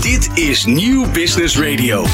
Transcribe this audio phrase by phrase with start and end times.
[0.00, 2.04] Dit is Nieuw Business Radio.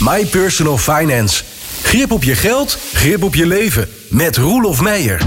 [0.00, 1.44] My Personal Finance.
[1.82, 3.88] Grip op je geld, grip op je leven.
[4.08, 5.22] Met Roelof Meijer.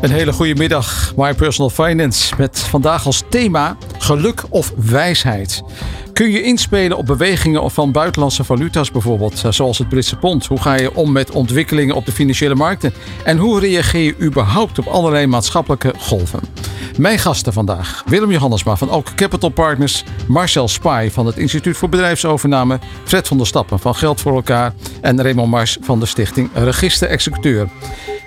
[0.00, 2.34] Een hele goede middag, My Personal Finance.
[2.38, 5.62] Met vandaag als thema geluk of wijsheid.
[6.12, 10.46] Kun je inspelen op bewegingen van buitenlandse valuta's bijvoorbeeld, eh, zoals het Britse pond?
[10.46, 12.94] Hoe ga je om met ontwikkelingen op de financiële markten?
[13.24, 16.40] En hoe reageer je überhaupt op allerlei maatschappelijke golven?
[16.96, 21.88] Mijn gasten vandaag: Willem Johannesma van Oak Capital Partners, Marcel Spy van het Instituut voor
[21.88, 26.50] Bedrijfsovername, Fred van der Stappen van Geld voor elkaar en Raymond Mars van de Stichting
[26.54, 27.68] Register Executeur.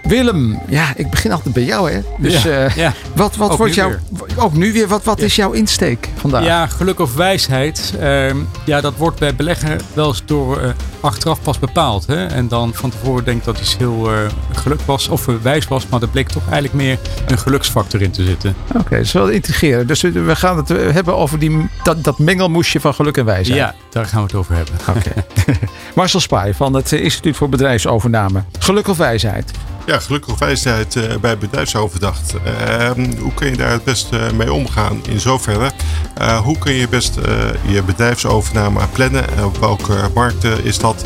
[0.03, 1.99] Willem, ja, ik begin altijd bij jou, hè?
[2.17, 2.93] Dus Ja, eh, ja.
[3.15, 3.91] wat, wat Ook wordt jouw.
[4.35, 6.45] Ook nu weer, wat, wat is jouw insteek vandaag?
[6.45, 7.93] Ja, geluk of wijsheid.
[7.99, 10.69] ehm, ja, dat wordt bij beleggen wel eens door eh,
[11.01, 12.07] achteraf pas bepaald.
[12.07, 12.25] Hè?
[12.25, 14.17] En dan van tevoren denk ik dat iets heel eh,
[14.53, 15.87] geluk was of wijs was.
[15.87, 18.55] Maar er bleek toch eigenlijk meer een geluksfactor in te zitten.
[18.77, 19.87] Oké, dat is wel intrigerend.
[19.87, 23.59] Dus we gaan het hebben over die, dat, dat mengelmoesje van geluk en wijsheid.
[23.59, 24.73] Ja, daar gaan we het over hebben.
[24.89, 25.25] Oké.
[25.95, 28.43] Marcel Spy van het eh, Instituut voor Bedrijfsovername.
[28.59, 29.51] Geluk of wijsheid?
[29.89, 32.33] Ja, gelukkig wijsheid eh, bij bedrijfsoverdacht.
[32.43, 35.71] Ehm, hoe kun je daar het best eh, mee omgaan in zoverre?
[36.13, 39.29] Eh, hoe kun je best eh, je bedrijfsovername plannen?
[39.37, 41.05] En op welke markten is dat?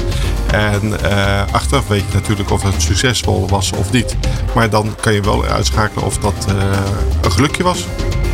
[0.52, 1.02] En
[1.52, 4.16] achteraf weet je natuurlijk of het succesvol was of niet.
[4.56, 6.46] Maar dan kan je wel uitschakelen of dat
[7.22, 7.86] een gelukje was.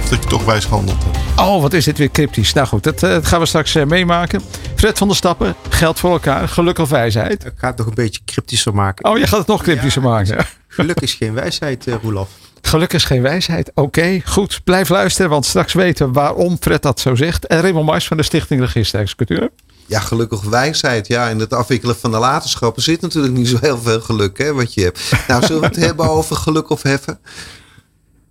[0.10, 1.40] Dat je toch wijs gehandeld hebt.
[1.40, 2.54] Oh, wat is dit weer cryptisch.
[2.54, 4.42] Nou goed, dat, eh, dat gaan we straks eh, meemaken.
[4.76, 6.48] Fred van der Stappen, geld voor elkaar.
[6.48, 7.46] Geluk of wijsheid?
[7.46, 9.06] Ik ga het nog een beetje cryptischer maken.
[9.06, 10.46] Oh, je gaat het nog cryptischer maken.
[10.68, 12.30] Geluk is geen wijsheid, eh Roelof.
[12.62, 13.72] Geluk is geen wijsheid.
[13.74, 14.62] Oké, goed.
[14.64, 17.48] Blijf luisteren, want straks weten we waarom Fred dat zo zegt.
[17.48, 19.50] En Raymond Mars van de Stichting Register Executeur.
[19.86, 21.08] Ja, gelukkig wijsheid.
[21.08, 24.54] Ja, in het afwikkelen van de latenschappen zit natuurlijk niet zo heel veel geluk, hè,
[24.54, 25.12] wat je hebt.
[25.28, 27.20] Nou, zullen we het hebben over geluk of heffen?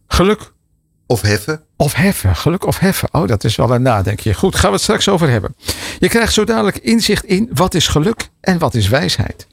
[0.08, 0.52] Geluk
[1.10, 1.60] Of heffen?
[1.76, 2.36] of heffen.
[2.36, 3.08] Geluk of heffen.
[3.12, 4.34] Oh, dat is wel een nadenkje.
[4.34, 5.54] Goed, gaan we het straks over hebben.
[5.98, 9.46] Je krijgt zo dadelijk inzicht in wat is geluk en wat is wijsheid.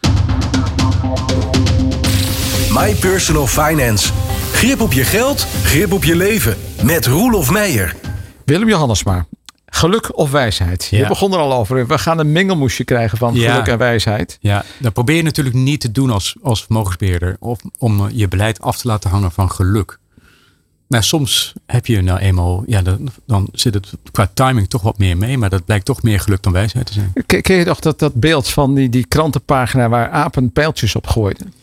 [2.69, 4.11] My Personal Finance.
[4.51, 6.57] Grip op je geld, grip op je leven.
[6.83, 7.95] Met Roelof Meijer.
[8.45, 9.25] Willem Johannesma.
[9.65, 10.88] Geluk of wijsheid?
[10.89, 11.07] Je Ja.
[11.07, 11.88] begon er al over.
[11.88, 13.51] We gaan een mengelmoesje krijgen van Ja.
[13.51, 14.38] geluk en wijsheid.
[14.41, 17.35] Ja, dat probeer je natuurlijk niet te doen als, als vermogensbeheerder.
[17.39, 19.97] Of om je beleid af te laten hangen van geluk.
[20.95, 24.97] Maar soms heb je nou eenmaal, ja, dan, dan zit het qua timing toch wat
[24.97, 25.38] meer mee.
[25.38, 27.13] Maar dat blijkt toch meer geluk dan wijsheid te zijn.
[27.25, 31.53] Ken, je nog dat, dat beeld van die, die krantenpagina waar apen pijltjes op gooiden?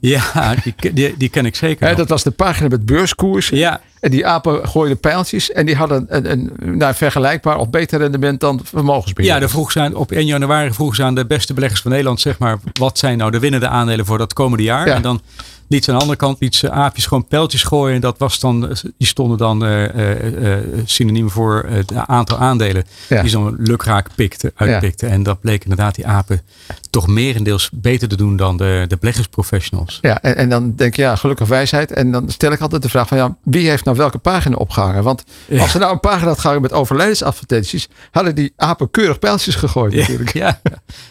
[0.00, 0.22] Ja,
[0.64, 1.96] die, ken- die, die ken ik zeker.
[1.96, 3.56] Dat was de pagina met beurskoersen.
[3.56, 5.52] Ja, En die apen gooiden pijltjes.
[5.52, 9.30] En die hadden een, een, nou, vergelijkbaar of beter rendement dan vermogensbeheer.
[9.30, 12.20] Ja, de vroeg aan, op 1 januari vroegen ze aan de beste beleggers van Nederland,
[12.20, 14.86] zeg maar, wat zijn nou de winnende aandelen voor dat komende jaar?
[14.86, 14.94] Ja.
[14.94, 15.20] En dan
[15.68, 17.94] liet ze aan de andere kant liet ze aapjes gewoon pijltjes gooien.
[17.94, 22.84] En dat was dan, die stonden dan eh, eh, eh, synoniem voor het aantal aandelen
[23.08, 23.20] Ja.
[23.20, 25.06] die zo'n lukraak pikte, uitpikte.
[25.06, 26.42] En dat bleek inderdaad die apen
[26.90, 29.98] toch merendeels beter te doen dan de, de beleggersprofessionals.
[30.00, 31.92] Ja, en, en dan denk je, ja, gelukkig wijsheid.
[31.92, 35.02] En dan stel ik altijd de vraag van, ja, wie heeft nou welke pagina opgehangen?
[35.02, 35.60] Want Ja.
[35.62, 39.92] als er nou een pagina had gehangen met overlijdensadvertenties, hadden die apen keurig pijltjes gegooid
[39.92, 40.32] Ja, natuurlijk.
[40.32, 40.60] ja,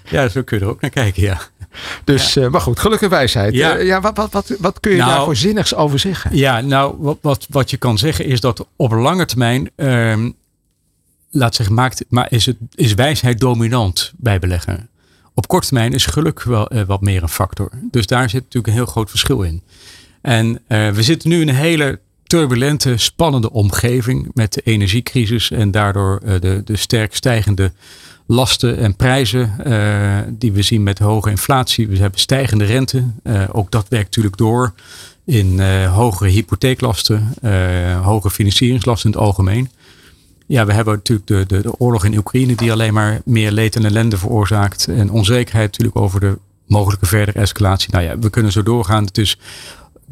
[0.09, 1.39] ja, zo kun je er ook naar kijken, ja.
[2.03, 3.53] Dus, eh, maar goed, gelukkig wijsheid.
[3.53, 3.75] Ja.
[3.77, 6.35] Ja wat, wat, wat, wat kun je Nou, daar voor zinnigs over zeggen?
[6.35, 10.29] Ja, nou, wat, wat, wat je kan zeggen is dat op lange termijn, ehm,
[11.31, 14.89] laat zeggen, maakt, maar is, het, is wijsheid dominant bij beleggen.
[15.33, 17.69] Op korte termijn is geluk wel eh, wat meer een factor.
[17.91, 19.61] Dus daar zit natuurlijk een heel groot verschil in.
[20.21, 21.99] En eh, we zitten nu in een hele
[22.33, 27.71] turbulente, spannende omgeving met de energiecrisis en daardoor eh, de, de sterk stijgende
[28.25, 31.87] lasten en prijzen eh, die we zien met hoge inflatie.
[31.87, 33.03] We hebben stijgende rente.
[33.23, 34.73] Eh, ook dat werkt natuurlijk door
[35.25, 37.33] in eh, hogere hypotheeklasten,
[38.03, 39.69] hogere financieringslasten in het algemeen.
[40.45, 43.75] Ja, we hebben natuurlijk de, de, de oorlog in Oekraïne die alleen maar meer leed
[43.75, 44.87] en ellende veroorzaakt.
[44.87, 47.91] En onzekerheid natuurlijk over de mogelijke verdere escalatie.
[47.91, 49.05] Nou ja, we kunnen zo doorgaan.
[49.05, 49.37] Het is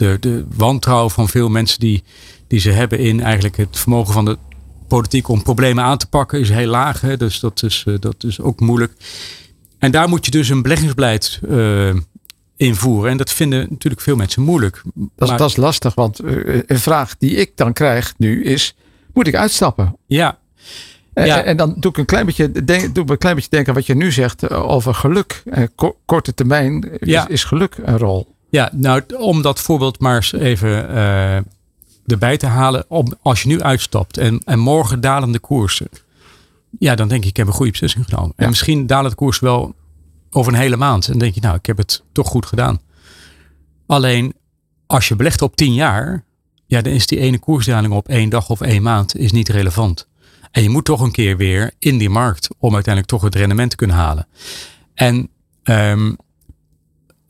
[0.02, 2.04] de, de wantrouwen van veel mensen die,
[2.48, 4.38] die ze hebben in eigenlijk het vermogen van de
[4.88, 7.02] politiek om problemen aan te pakken is heel laag.
[7.02, 7.18] Hè?
[7.18, 8.94] Dus dat is, eh, dat is ook moeilijk.
[9.80, 11.90] En daar moet je dus een beleggingsbeleid eh,
[12.58, 13.12] invoeren.
[13.12, 14.82] En dat vinden natuurlijk veel mensen moeilijk.
[15.16, 18.76] Dat, Maar- dat is lastig, want eh, een vraag die ik dan krijg nu is,
[19.14, 19.98] moet ik uitstappen?
[20.06, 20.40] ja,
[21.14, 21.44] En- Ja.
[21.44, 23.86] En dan doe ik een klein beetje, denk, doe ik een klein beetje denken wat
[23.86, 25.44] je nu zegt over geluk.
[25.76, 27.28] Ko- korte termijn is, Ja.
[27.28, 28.36] is geluk een rol.
[28.52, 31.36] Ja, nou, om dat voorbeeld maar eens even eh,
[32.06, 32.86] erbij te halen.
[32.88, 35.90] Om, als je nu uitstapt en, en morgen dalen de koersen.
[36.80, 38.34] Ja, dan denk ik, ik heb een goede beslissing genomen.
[38.36, 39.76] En misschien dalen de koers wel
[40.30, 41.06] over een hele maand.
[41.06, 42.82] En dan denk je, nou, ik heb het toch goed gedaan.
[43.88, 44.34] Alleen,
[44.88, 46.24] als je belegt op tien jaar.
[46.66, 50.08] Ja, dan is die ene koersdaling op één dag of één maand is niet relevant.
[50.52, 53.70] En je moet toch een keer weer in die markt om uiteindelijk toch het rendement
[53.70, 54.28] te kunnen halen.
[54.94, 55.30] En
[55.64, 56.14] ehm,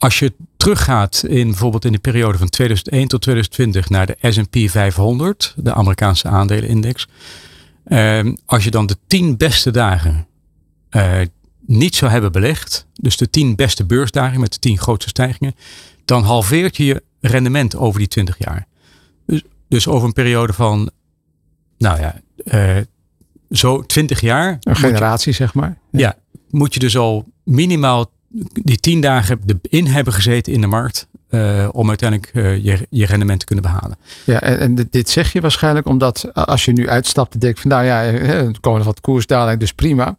[0.02, 4.70] als je teruggaat in bijvoorbeeld in de periode van 2001 tot 2020 naar de S&P
[4.70, 7.08] 500, de Amerikaanse aandelenindex.
[7.86, 10.28] Ehm, als je dan de tien beste dagen
[10.90, 11.20] eh,
[11.66, 15.56] niet zou hebben belegd, dus de tien beste beursdagen met de tien grootste stijgingen,
[16.06, 18.68] dan halveert je je rendement over die 20 jaar.
[19.26, 20.92] Dus, dus over een periode van,
[21.78, 22.78] nou ja, eh,
[23.50, 24.58] zo 20 jaar.
[24.62, 25.78] Een generatie, zeg maar.
[25.92, 26.16] Ja.
[26.50, 28.12] moet je dus al minimaal
[28.52, 31.10] die 10 dagen in hebben gezeten in de markt.
[31.30, 33.98] Uh, om uiteindelijk uh, je, je rendement te kunnen behalen.
[34.26, 37.70] Ja, en, en, dit zeg je waarschijnlijk omdat als je nu uitstapt en denkt van
[37.70, 40.18] nou ja, er komen wat koersdaling, dus prima.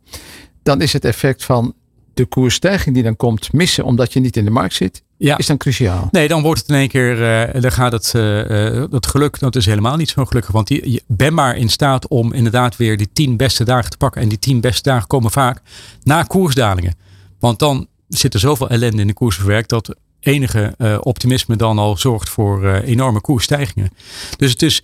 [0.62, 1.74] Dan is het effect van
[2.14, 5.38] de koersstijging die dan komt missen omdat je niet in de markt zit, ja.
[5.38, 6.08] is dan cruciaal.
[6.10, 9.56] Nee, dan wordt het in één keer, uh, dan gaat het, uh, dat geluk, dat
[9.56, 10.52] is helemaal niet zo gelukkig.
[10.52, 13.96] Want die, je bent maar in staat om inderdaad weer die tien beste dagen te
[13.96, 14.22] pakken.
[14.22, 15.60] En die tien beste dagen komen vaak
[16.02, 16.94] na koersdalingen.
[17.38, 17.86] Want dan
[18.18, 22.28] zit er zoveel ellende in de koers verwerkt dat enige uh, optimisme dan al zorgt
[22.28, 23.90] voor uh, enorme koersstijgingen.
[24.36, 24.82] Dus het is,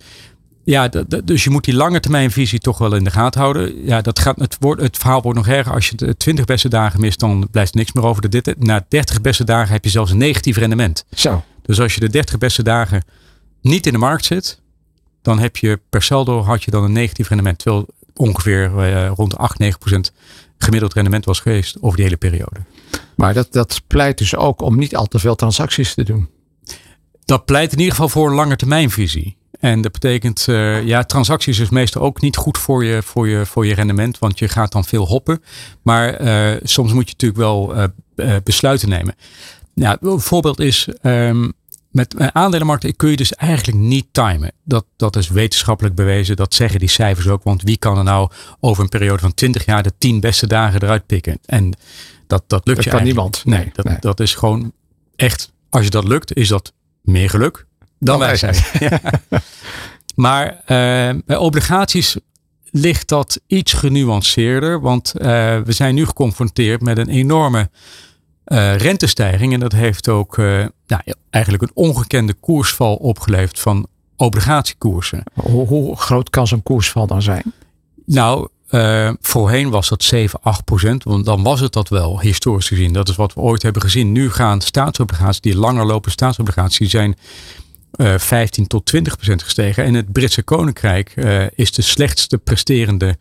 [0.63, 0.87] ja,
[1.23, 3.85] dus je moet die lange termijn visie toch wel in de gaten houden.
[3.85, 5.73] Ja, dat gaat, het, wordt, het verhaal wordt nog erger.
[5.73, 8.29] Als je de 20 beste dagen mist, dan blijft er niks meer over.
[8.29, 11.05] De, na 30 beste dagen heb je zelfs een negatief rendement.
[11.15, 11.43] Zo.
[11.61, 13.03] Dus als je de 30 beste dagen
[13.61, 14.59] niet in de markt zit,
[15.21, 17.59] dan heb je per saldo had je dan een negatief rendement.
[17.59, 20.11] Terwijl ongeveer uh, rond 8, 9 procent
[20.57, 22.59] gemiddeld rendement was geweest over die hele periode.
[23.15, 26.29] Maar dat, dat pleit dus ook om niet al te veel transacties te doen.
[27.25, 29.37] Dat pleit in ieder geval voor een lange termijnvisie.
[29.59, 33.45] En dat betekent, uh, ja, transacties is meestal ook niet goed voor je, voor, je,
[33.45, 35.43] voor je rendement, want je gaat dan veel hoppen.
[35.81, 39.15] Maar uh, soms moet je natuurlijk wel uh, besluiten nemen.
[39.73, 41.53] Ja, een voorbeeld is, um,
[41.91, 44.51] met aandelenmarkten kun je dus eigenlijk niet timen.
[44.63, 46.35] Dat, dat is wetenschappelijk bewezen.
[46.35, 47.43] Dat zeggen die cijfers ook.
[47.43, 50.83] Want wie kan er nou over een periode van 20 jaar de 10 beste dagen
[50.83, 51.39] eruit pikken?
[51.45, 51.73] En
[52.29, 53.45] dat, dat lukt dat je kan niemand.
[53.45, 53.97] Nee, dat, nee.
[53.99, 54.71] dat is gewoon
[55.15, 55.51] echt.
[55.69, 57.65] Als je dat lukt, is dat meer geluk
[57.99, 58.71] dan wijsheid.
[58.89, 59.01] ja.
[60.15, 60.57] Maar uh,
[61.25, 62.17] bij obligaties
[62.71, 64.81] ligt dat iets genuanceerder.
[64.81, 65.21] Want uh,
[65.61, 67.69] we zijn nu geconfronteerd met een enorme
[68.45, 69.53] uh, rentestijging.
[69.53, 75.23] En dat heeft ook nou, eigenlijk een ongekende koersval opgeleverd van obligatiekoersen.
[75.33, 77.53] Hoe, hoe groot kan zo'n koersval dan zijn?
[78.05, 81.03] Nou, uh, voorheen was dat 7, 8 procent.
[81.03, 82.93] Want dan was het dat wel, historisch gezien.
[82.93, 84.11] Dat is wat we ooit hebben gezien.
[84.11, 87.17] Nu gaan staatsobligaties, die langer lopen staatsobligaties, zijn
[87.95, 89.83] uh, 15 tot 20 procent gestegen.
[89.83, 93.17] En het Britse Koninkrijk uh, is de slechtste presterende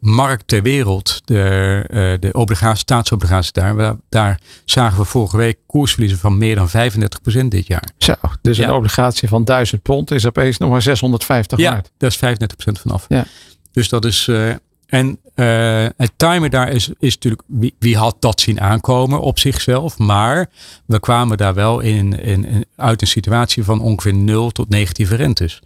[0.00, 1.20] markt ter wereld.
[1.24, 3.96] De, de obligatie, staatsobligaties daar.
[4.08, 7.88] Daar zagen we vorige week koersverliezen van meer dan 35 procent dit jaar.
[7.98, 8.68] Zo, dus ja.
[8.68, 11.90] een obligatie van 1000 pond is opeens nog maar 650 ja, waard.
[11.98, 13.04] daar is 35 procent vanaf.
[13.08, 13.24] Ja.
[13.72, 14.26] Dus dat is.
[14.26, 14.54] Uh,
[14.86, 17.42] en uh, het timer daar is, is natuurlijk.
[17.46, 19.98] Wie, wie, had dat zien aankomen op zichzelf?
[19.98, 20.50] Maar
[20.86, 25.60] we kwamen daar wel in, in, uit een situatie van ongeveer 0 tot negatieve rentes.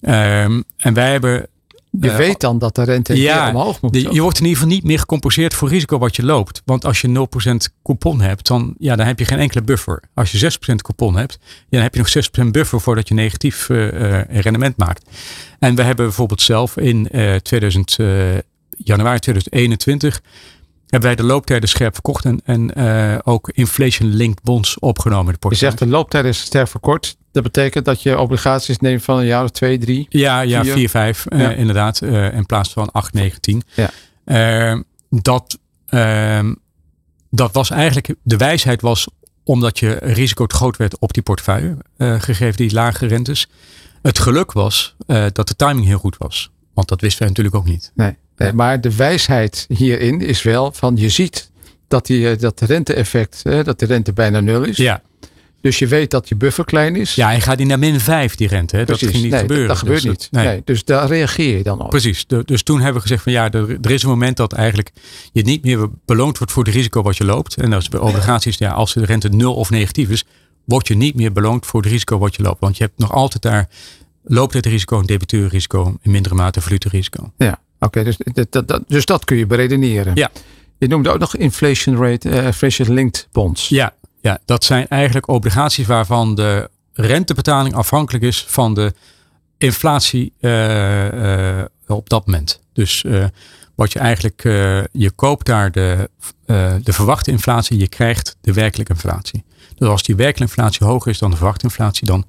[0.00, 1.46] Um, en wij hebben.
[1.90, 3.92] Je uh, weet dan dat de rente ja, omhoog moet.
[3.92, 6.62] De, je wordt in ieder geval niet meer gecompenseerd voor risico wat je loopt.
[6.64, 7.28] Want als je
[7.68, 10.02] 0% coupon hebt, dan, ja, dan heb je geen enkele buffer.
[10.14, 13.68] Als je 6% coupon hebt, ja, dan heb je nog 6% buffer voordat je negatief
[13.68, 15.10] uh, rendement maakt.
[15.58, 17.96] En we hebben bijvoorbeeld zelf in uh, 2000,
[18.76, 20.20] januari 2021
[20.88, 25.34] hebben wij de looptijden scherp verkocht en, en uh, ook inflation-linked bonds opgenomen.
[25.38, 27.16] De je zegt de looptijden is sterk verkort.
[27.42, 30.06] Dat betekent dat je obligaties neemt van een jaar of twee, drie?
[30.08, 31.52] Ja, ja vier, vier vijf ja.
[31.52, 32.00] Uh, inderdaad.
[32.00, 33.62] Uh, in plaats van acht, negen, tien.
[33.74, 34.82] Ja.
[35.10, 35.58] dat,
[37.30, 39.08] dat was eigenlijk, de wijsheid was
[39.44, 43.48] omdat je risico te groot werd op die portefeuille, gegeven die lage rentes.
[44.02, 44.96] Het geluk was
[45.32, 46.50] dat de timing heel goed was.
[46.74, 47.92] Want dat wisten wij natuurlijk ook niet.
[47.94, 48.16] Nee.
[48.36, 51.50] Nee, maar de wijsheid hierin is wel van je ziet
[51.88, 54.76] dat, die, dat rente-effect, dat de rente bijna nul is.
[54.76, 55.02] Ja.
[55.60, 57.14] Dus je weet dat je buffer klein is.
[57.14, 58.76] Ja, en gaat die naar min 5 die rente.
[58.76, 58.84] Hè?
[58.84, 59.66] Dat ging niet nee, gebeuren.
[59.66, 60.28] Dat, dat gebeurt dus niet.
[60.30, 60.46] Nee.
[60.46, 60.62] nee.
[60.64, 61.90] Dus daar reageer je dan op.
[61.90, 62.26] Precies.
[62.26, 64.90] De, dus toen hebben we gezegd van ja, er, er, is een moment dat eigenlijk
[65.32, 67.56] je niet meer beloond wordt voor het risico wat je loopt.
[67.56, 70.24] En dat is bij obligaties, ja, als de rente nul of negatief is,
[70.64, 72.60] word je niet meer beloond voor het risico wat je loopt.
[72.60, 73.68] Want je hebt nog altijd daar
[74.22, 77.32] looptijdrisico, een debiteurrisico, in mindere mate valutarisico.
[77.36, 77.60] Ja.
[77.80, 80.14] Oké, okay, dus, dat, dat, dus dat kun je beredeneren.
[80.14, 80.30] Ja.
[80.78, 83.68] Je noemde ook nog inflation rate, uh, inflation linked bonds.
[83.68, 83.94] Ja,
[84.28, 88.94] ja, dat zijn eigenlijk obligaties waarvan de rentebetaling afhankelijk is van de
[89.58, 92.60] inflatie uh, uh, op dat moment.
[92.72, 93.04] Dus
[93.74, 94.42] wat je eigenlijk,
[94.92, 96.10] je koopt daar de,
[96.82, 99.44] de verwachte inflatie, je krijgt de werkelijke inflatie.
[99.74, 102.24] Dus als die werkelijke inflatie hoger is dan de verwachte inflatie, dan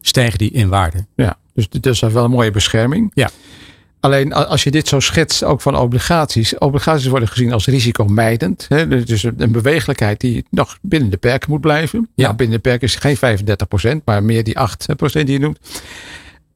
[0.00, 1.06] stijgen die in waarde.
[1.16, 3.10] Ja, dus dat is wel een mooie bescherming.
[3.14, 3.30] Ja.
[4.04, 6.58] Alleen als je dit zo schetst, ook van obligaties.
[6.58, 8.66] Obligaties worden gezien als risicomijdend.
[8.68, 9.04] Hè?
[9.04, 12.08] Dus een bewegelijkheid die nog binnen de perken moet blijven.
[12.14, 13.16] Ja, binnen de perken is geen
[14.00, 14.64] 35%, maar meer die 8%
[15.12, 15.58] die je noemt.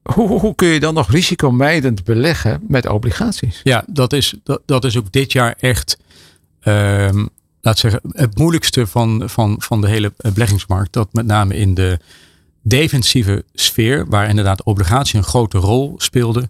[0.03, 3.61] Hoe, hoe, kun je dan nog risicomijdend beleggen met obligaties?
[3.65, 5.99] Ja, dat is, dat, dat is ook dit jaar echt,
[6.63, 7.09] uh,
[7.61, 10.93] laat zeggen, het moeilijkste van, van, van de hele beleggingsmarkt.
[10.93, 11.99] Dat met name in de
[12.63, 16.49] defensieve sfeer, waar inderdaad obligatie een grote rol speelde,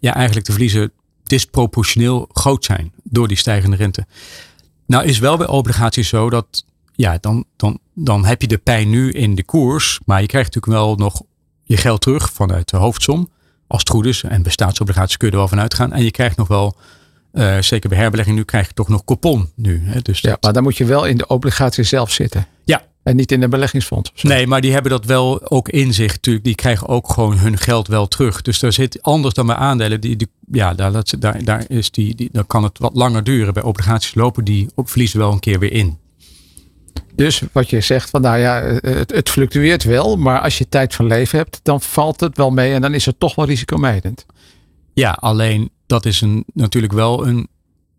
[0.00, 4.06] ja, eigenlijk de verliezen disproportioneel groot zijn door die stijgende rente.
[4.86, 8.90] Nou is wel bij obligaties zo dat ja, dan, dan, dan heb je de pijn
[8.90, 11.22] nu in de koers, maar je krijgt natuurlijk wel nog
[11.62, 13.28] je geld terug vanuit de hoofdsom.
[13.66, 14.22] Als het goed is.
[14.22, 15.92] En bij staatsobligaties kun je er wel van uitgaan.
[15.92, 16.76] En je krijgt nog wel,
[17.32, 19.82] uh, zeker bij herbelegging nu, krijg je toch nog coupon nu.
[19.84, 20.00] Hè?
[20.00, 22.46] Dus ja, maar dan moet je wel in de obligatie zelf zitten.
[22.64, 22.82] Ja.
[23.04, 24.12] En niet in een beleggingsfonds.
[24.22, 26.44] Nee, maar die hebben dat wel ook in zich natuurlijk.
[26.44, 28.42] Die krijgen ook gewoon hun geld wel terug.
[28.42, 30.00] Dus daar zit anders dan bij aandelen.
[30.00, 33.54] Die, die, ja, daar, daar, daar, is die, die, dan kan het wat langer duren.
[33.54, 35.98] Bij obligaties lopen die op verliezen wel een keer weer in.
[37.14, 40.94] Dus wat je zegt, van nou ja, het, het, fluctueert wel, maar als je tijd
[40.94, 44.26] van leven hebt, dan valt het wel mee en dan is het toch wel risicomijdend.
[44.92, 47.48] Ja, alleen dat is een, natuurlijk wel een,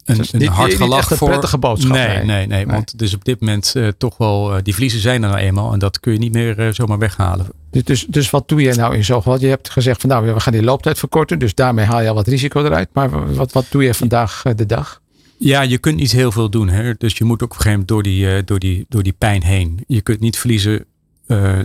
[0.06, 1.28] een, dus een hard gelach voor.
[1.28, 1.92] prettige boodschap.
[1.92, 4.74] Nee, nee, nee, nee, want het is op dit moment uh, toch wel, uh, die
[4.74, 7.48] verliezen zijn er nou eenmaal en dat kun je niet meer uh, zomaar weghalen.
[7.72, 9.40] Dus, dus, dus wat doe je nou in zo'n geval?
[9.40, 12.16] Je hebt gezegd van nou, we gaan die looptijd verkorten, dus daarmee haal je al
[12.16, 12.90] wat risico eruit.
[12.94, 15.02] Maar wat, wat doe je vandaag de dag?
[15.38, 16.70] Ja, je kunt niet heel veel doen.
[16.70, 16.94] Hè?
[16.98, 19.44] Dus je moet ook op een gegeven moment door die, door die, door die pijn
[19.44, 19.84] heen.
[19.88, 20.86] Je kunt niet verliezen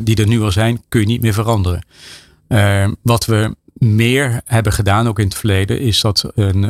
[0.03, 1.83] die er nu al zijn, kun je niet meer veranderen.
[2.53, 6.63] Uh, wat we meer hebben gedaan, ook in het verleden, is dat een,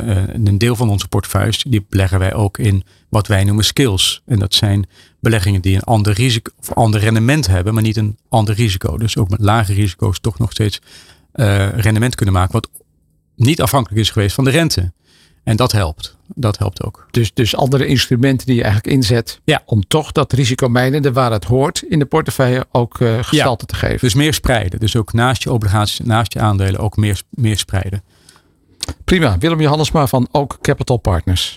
[0.47, 4.23] een deel van onze portefeuilles, die beleggen wij ook in wat wij noemen skills.
[4.27, 4.87] En dat zijn
[5.21, 8.99] beleggingen die een ander risico of ander rendement hebben, maar niet een ander risico.
[8.99, 10.81] Dus ook met lage risico's toch nog steeds
[11.75, 12.69] rendement kunnen maken, wat
[13.37, 14.93] niet afhankelijk is geweest van de rente.
[15.45, 16.17] En dat helpt.
[16.35, 17.07] Dat helpt ook.
[17.11, 19.63] Dus, dus andere instrumenten die je eigenlijk inzet ja.
[19.65, 23.73] om toch dat risicomijdende waar het hoort in de portefeuille ook uh, gestalte ja.
[23.73, 23.99] te geven.
[24.01, 24.81] Dus meer spreiden.
[24.81, 28.03] Dus ook naast je obligaties, naast je aandelen ook meer, meer spreiden.
[29.05, 29.39] Prima.
[29.39, 31.57] Willem Johannesma van Ook Capital Partners.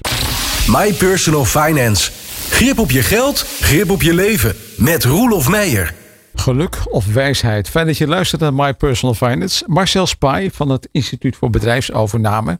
[0.67, 2.11] My Personal Finance.
[2.49, 4.55] Grip op je geld, grip op je leven.
[4.77, 6.02] Met Roelof Meijer.
[6.35, 7.69] Geluk of wijsheid?
[7.69, 9.63] Fijn dat je luistert naar My Personal Finance.
[9.67, 12.59] Marcel Spy van het Instituut voor Bedrijfsovername.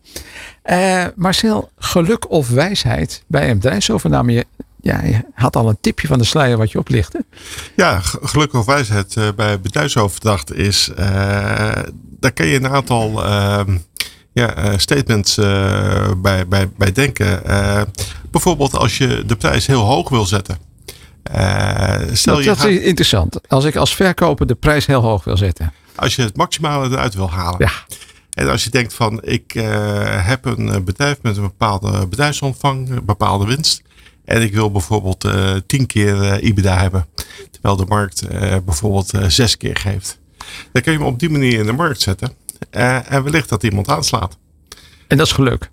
[0.65, 4.45] Uh, Marcel, geluk of wijsheid bij een bedrijfsovername?
[4.81, 7.25] Je, had al een tipje van de sluier wat je oplichtte.
[7.75, 10.89] Ja, geluk of wijsheid uh, bij bedrijfsoverdracht is...
[10.89, 10.97] Uh,
[12.19, 13.77] daar kun je een aantal ehm,
[14.33, 15.35] ja, statements
[16.17, 17.41] bij, bij, bij denken.
[18.31, 20.72] bijvoorbeeld als je de prijs heel hoog wil zetten...
[21.31, 23.47] Uh, stel dat, je dat gaat, is interessant.
[23.47, 25.73] Als ik als verkoper de prijs heel hoog wil zetten.
[25.95, 27.59] Als je het maximale eruit wil halen.
[27.59, 27.71] Ja.
[28.29, 29.63] En als je denkt van ik uh,
[30.27, 33.81] heb een bedrijf met een bepaalde bedrijfsomvang, een bepaalde winst.
[34.25, 37.07] En ik wil bijvoorbeeld uh, tien keer IBDA hebben.
[37.51, 38.27] Terwijl de markt
[38.65, 40.19] bijvoorbeeld zes keer geeft.
[40.71, 42.31] Dan kun je hem op die manier in de markt zetten.
[42.69, 44.37] en wellicht dat iemand aanslaat.
[45.07, 45.71] En dat is geluk.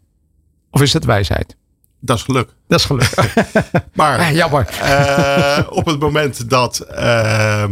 [0.70, 1.56] Of is dat wijsheid?
[2.00, 2.48] Dat is geluk.
[2.68, 3.14] Dat is geluk.
[3.94, 4.68] maar ja, jammer.
[4.82, 7.64] Uh, op het moment dat, uh,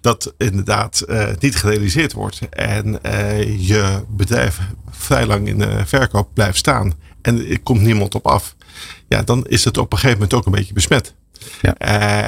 [0.00, 4.58] dat inderdaad uh, niet gerealiseerd wordt en uh, je bedrijf
[4.90, 8.54] vrij lang in de verkoop blijft staan en er komt niemand op af,
[9.08, 11.14] ja, dan is het op een gegeven moment ook een beetje besmet.
[11.62, 11.74] Ja.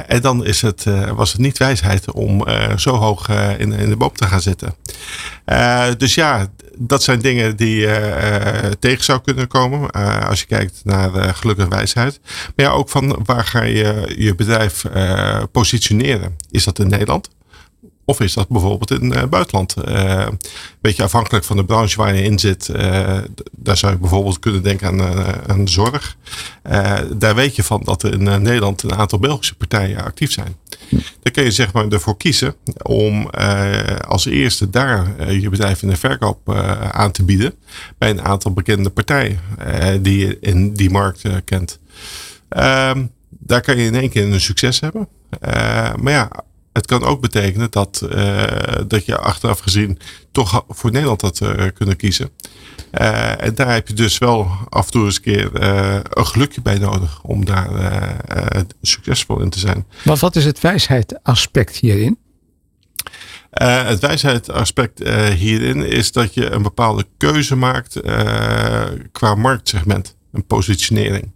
[0.07, 4.13] en dan is het, was het niet wijsheid om zo hoog in, in de boom
[4.13, 4.75] te gaan zitten.
[5.97, 7.87] dus ja, dat zijn dingen die
[8.79, 9.91] tegen zou kunnen komen.
[10.27, 12.19] Als je kijkt naar gelukkige wijsheid.
[12.55, 14.83] Maar ja, ook van waar ga je je bedrijf
[15.51, 16.35] positioneren?
[16.51, 17.29] Is dat in Nederland?
[18.05, 19.75] Of is dat bijvoorbeeld in het buitenland?
[19.77, 20.39] Een
[20.81, 22.65] beetje afhankelijk van de branche waar je in zit.
[23.51, 26.17] daar zou je bijvoorbeeld kunnen denken aan, aan zorg.
[27.15, 30.55] daar weet je van dat er in Nederland een aantal Belgische partijen actief zijn.
[31.21, 33.29] Dan kun je zeg maar ervoor kiezen om
[34.07, 36.53] als eerste daar je bedrijf in de verkoop
[36.91, 37.53] aan te bieden.
[37.97, 39.39] Bij een aantal bekende partijen
[40.01, 41.79] die je in die markt kent.
[42.49, 45.07] Ehm, daar kan je in één keer een succes hebben.
[46.01, 46.29] maar ja,
[46.73, 48.07] het kan ook betekenen dat,
[48.87, 49.99] dat je achteraf gezien
[50.31, 51.41] toch voor Nederland had
[51.73, 52.29] kunnen kiezen.
[53.01, 55.63] Uh, en daar heb je dus wel af en toe eens een keer
[56.17, 57.69] een gelukje bij nodig om daar
[58.81, 59.85] succesvol in te zijn.
[60.03, 62.17] Maar wat is het wijsheidsaspect hierin?
[63.49, 67.99] het wijsheidsaspect hierin is dat je een bepaalde keuze maakt
[69.11, 71.32] qua marktsegment, een positionering.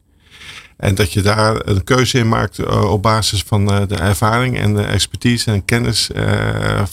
[0.78, 4.84] En dat je daar een keuze in maakt op basis van de ervaring en de
[4.84, 6.10] expertise en kennis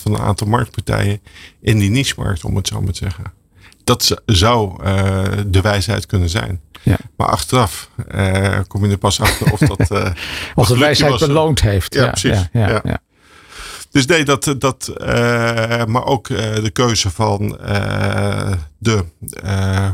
[0.02, 1.20] van een aantal marktpartijen
[1.60, 3.24] in die niche-markt, om het zo maar te zeggen.
[3.84, 6.60] dat zou eh, de wijsheid kunnen zijn.
[6.82, 6.96] Ja.
[7.16, 9.90] Maar achteraf eh, kom je er pas achter of dat.
[9.90, 10.10] eh,
[10.54, 11.94] Of de wijsheid was, eh, beloond heeft.
[11.94, 12.30] Ja, precies.
[12.30, 12.80] Ja, ja, Ja.
[12.84, 12.98] ja.
[13.90, 19.04] Dus nee, dat, dat eh, maar ook eh, de keuze van eh, de
[19.42, 19.90] eh,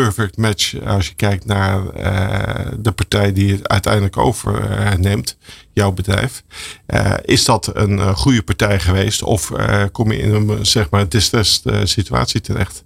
[0.00, 0.74] perfect match.
[0.84, 5.36] Als je kijkt naar eh, de partij die het uiteindelijk overneemt,
[5.72, 6.42] jouw bedrijf.
[6.86, 9.22] Eh, is dat een eh, goede partij geweest?
[9.22, 9.52] Of
[9.92, 12.84] kom je in een zeg maar distressed eh, situatie terecht?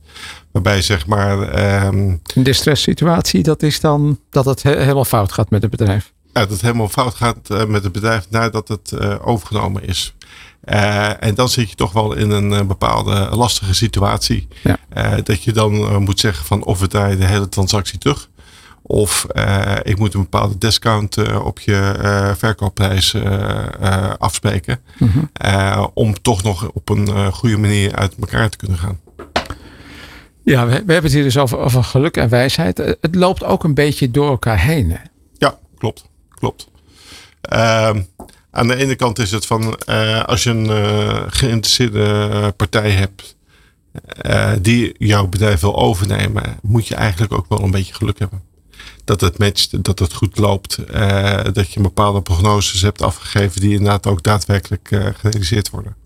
[0.53, 1.97] Waarbij zeg maar ehm,
[2.35, 6.13] Een distress situatie, dat is dan dat het he- helemaal fout gaat met het bedrijf.
[6.33, 10.15] ja, dat het helemaal fout gaat met het bedrijf nadat het overgenomen is.
[10.67, 14.49] Eh, en dan zit je toch wel in een eh, bepaalde lastige situatie.
[14.63, 14.79] Ja.
[14.89, 18.29] Eh, dat je dan moet zeggen van of we draaien de hele transactie terug.
[18.83, 19.27] Of
[19.83, 21.95] ik moet een bepaalde discount op je
[22.39, 23.15] verkoopprijs
[24.19, 24.81] afspreken.
[24.99, 25.87] Mhm.
[25.95, 29.01] Om toch nog op een goede manier uit elkaar te kunnen gaan.
[30.45, 32.79] Ja, we, we hebben het hier dus over, over geluk en wijsheid.
[32.79, 34.91] Het loopt ook een beetje door elkaar heen.
[34.91, 34.99] hè?
[35.39, 36.05] Ja, klopt.
[36.31, 36.69] Klopt.
[37.41, 38.03] Ehm,
[38.57, 43.37] aan de ene kant is het van eh, als je een eh, geïnteresseerde partij hebt
[44.07, 48.43] eh, die jouw bedrijf wil overnemen, moet je eigenlijk ook wel een beetje geluk hebben.
[49.05, 50.79] Dat het matcht, dat het goed loopt,
[51.53, 55.97] dat je bepaalde prognoses hebt afgegeven die inderdaad ook daadwerkelijk gerealiseerd worden.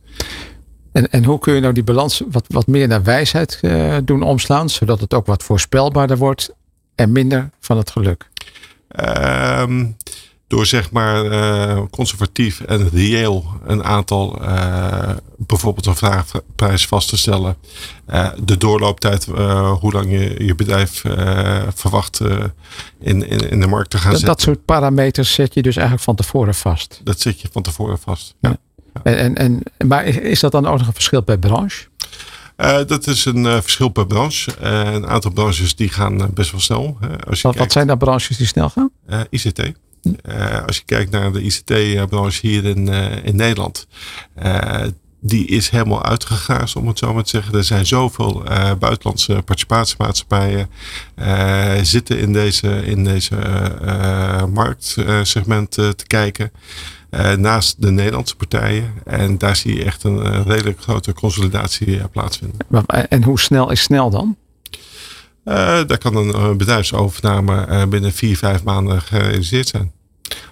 [0.92, 3.60] En, en hoe kun je nou die balans wat, wat meer naar wijsheid
[4.04, 6.54] doen omslaan, zodat het ook wat voorspelbaarder wordt
[6.94, 8.28] en minder van het geluk?
[8.88, 9.86] Ehm,
[10.50, 17.16] door zeg maar eh, conservatief en reëel een aantal, eh, bijvoorbeeld een vraagprijs vast te
[17.16, 17.56] stellen.
[18.06, 19.24] Eh, de doorlooptijd,
[19.80, 21.02] hoe lang je je bedrijf
[21.74, 22.20] verwacht
[23.00, 24.28] in, in, in de markt te gaan zetten.
[24.28, 27.00] dat soort parameters zet je dus eigenlijk van tevoren vast.
[27.04, 28.34] Dat zet je van tevoren vast.
[28.40, 28.56] Ja.
[29.02, 31.86] En, en, en, maar is dat dan ook nog een verschil per branche?
[32.86, 34.60] Dat is een verschil per branche.
[34.60, 36.98] Een aantal branches die gaan best wel snel.
[37.28, 38.90] als je Wat, zijn dan branches die snel gaan?
[39.30, 39.72] ICT.
[40.22, 43.86] Eh, als je kijkt naar de ICT-branche hier in, eh, in Nederland.
[44.34, 44.82] eh,
[45.22, 47.54] die is helemaal uitgegaasd, om het zo maar te zeggen.
[47.54, 48.42] Er zijn zoveel
[48.78, 50.68] buitenlandse participatiemaatschappijen
[51.82, 53.36] zitten in deze, in deze
[54.52, 56.52] marktsegment te kijken.
[57.36, 58.92] naast de Nederlandse partijen.
[59.04, 62.58] En daar zie je echt een redelijk grote consolidatie plaatsvinden.
[63.08, 64.36] En hoe snel is snel dan?
[65.44, 65.54] Eh,
[65.86, 69.92] daar kan een eh, bedrijfsovername eh, binnen vier, vijf maanden gerealiseerd zijn.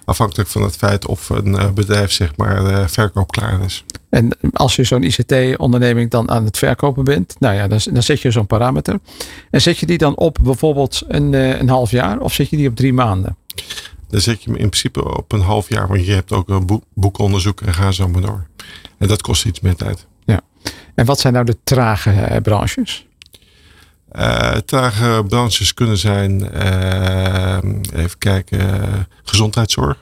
[0.05, 3.83] Afhankelijk van het feit of een bedrijf zeg maar eh, verkoop klaar is.
[4.09, 8.21] En als je zo'n ICT-onderneming dan aan het verkopen bent, nou ja, dan, dan zet
[8.21, 8.99] je zo'n parameter.
[9.51, 12.69] En zet je die dan op bijvoorbeeld een, een half jaar of zet je die
[12.69, 13.37] op drie maanden?
[14.09, 16.65] Dan zet je hem in principe op een half jaar, want je hebt ook een
[16.65, 18.47] boek, boekonderzoek en ga zo maar door.
[18.97, 20.07] En dat kost iets meer tijd.
[20.99, 23.07] En wat zijn nou de trage branches?
[24.11, 27.57] Eh, trage branches kunnen zijn, eh,
[27.93, 29.97] even kijken, eh, gezondheidszorg.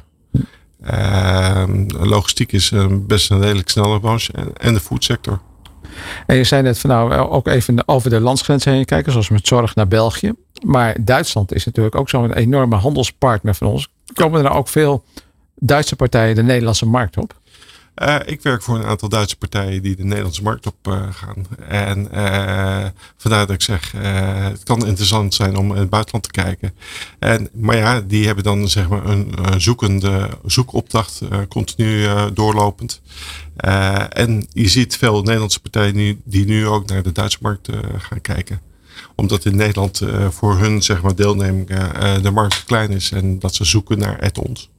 [0.81, 1.63] Eh,
[1.99, 4.31] logistiek is een best een redelijk snelle branche.
[4.53, 5.39] En, de foodsector.
[6.25, 9.29] En je zei net van nou eh, ook even over de landsgrenzen heen kijken, zoals
[9.29, 10.33] met zorg naar België.
[10.65, 13.87] Maar Duitsland is natuurlijk ook zo'n enorme handelspartner van ons.
[14.13, 15.03] Komen er ook veel
[15.55, 17.39] Duitse partijen de Nederlandse markt op?
[17.97, 21.45] Eh, ik werk voor een aantal Duitse partijen die de Nederlandse markt op eh, gaan.
[21.67, 22.85] En eh,
[23.17, 23.91] vandaar dat ik zeg,
[24.51, 26.73] het kan interessant zijn om in het buitenland te kijken.
[27.19, 33.01] En, maar ja, die hebben dan zeg maar een, zoekende zoekopdracht continu doorlopend.
[34.09, 38.61] En je ziet veel Nederlandse partijen die nu ook naar de Duitse markt gaan kijken
[39.15, 41.67] omdat in Nederland voor hun zeg maar, deelneming
[42.21, 44.69] de markt klein is en dat ze zoeken naar add-ons.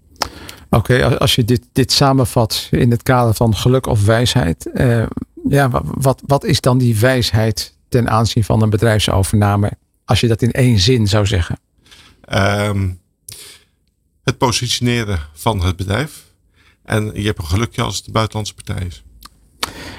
[0.71, 4.67] Oké, als- als je dit, dit samenvat in het kader van geluk of wijsheid.
[4.73, 5.03] eh,
[5.49, 9.71] ja, wa- wat, wat is dan die wijsheid ten aanzien van een bedrijfsovername?
[10.05, 11.59] Als je dat in één zin zou zeggen.
[12.25, 12.89] Ehm,
[14.25, 16.25] het positioneren van het bedrijf.
[16.85, 19.03] En je hebt een gelukje als het een buitenlandse partij is.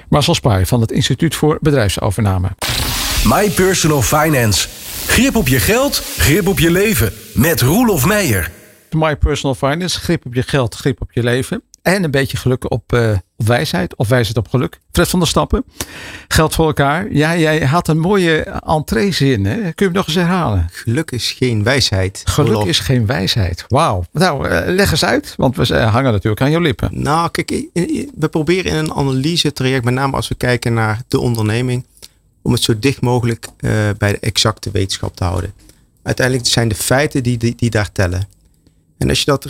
[0.09, 2.49] Marcel Spaar van het Instituut voor Bedrijfsovername.
[3.23, 4.67] My Personal Finance.
[5.07, 7.13] Grip op je geld, grip op je leven.
[7.33, 8.51] Met Roelof Meijer.
[8.93, 11.61] My Personal Finance, grip op je geld, grip op je leven.
[11.81, 14.79] En een beetje geluk op, eh, op wijsheid of wijsheid op geluk.
[14.91, 15.63] Fred van der Stappen,
[16.27, 17.11] geld voor elkaar.
[17.11, 19.45] Ja, jij had een mooie entreezin.
[19.45, 19.55] Hè?
[19.55, 20.67] Kun je hem nog eens herhalen?
[20.71, 22.21] Geluk is geen wijsheid.
[22.25, 23.65] Geluk is geen wijsheid.
[23.67, 24.03] Wauw.
[24.11, 26.89] Nou, eh, leg eens uit, want we eh, hangen natuurlijk aan je lippen.
[26.91, 27.49] Nou, kijk,
[28.15, 31.85] we proberen in een analyse traject, met name als we kijken naar de onderneming,
[32.41, 33.47] om het zo dicht mogelijk
[33.97, 35.53] bij de exacte wetenschap te houden.
[36.03, 38.27] Uiteindelijk zijn de feiten die, die, die daar tellen.
[38.99, 39.45] En als je dat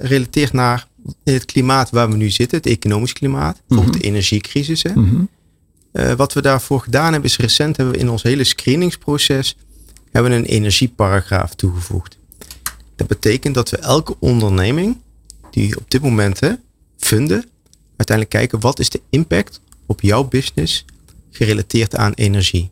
[0.00, 0.86] relateert naar
[1.24, 5.24] het klimaat waar we nu zitten, het economisch klimaat, bijvoorbeeld de energiecrisis, hè, Mhm.
[5.92, 9.56] Uh, wat we daarvoor gedaan hebben is recent hebben we in ons hele screeningsproces
[10.10, 12.18] hebben we een energieparagraaf toegevoegd.
[12.96, 14.96] Dat betekent dat we elke onderneming
[15.50, 16.52] die op dit moment hè,
[16.98, 17.44] vinden,
[17.96, 20.84] uiteindelijk kijken wat is de impact op jouw business
[21.30, 22.70] gerelateerd aan energie.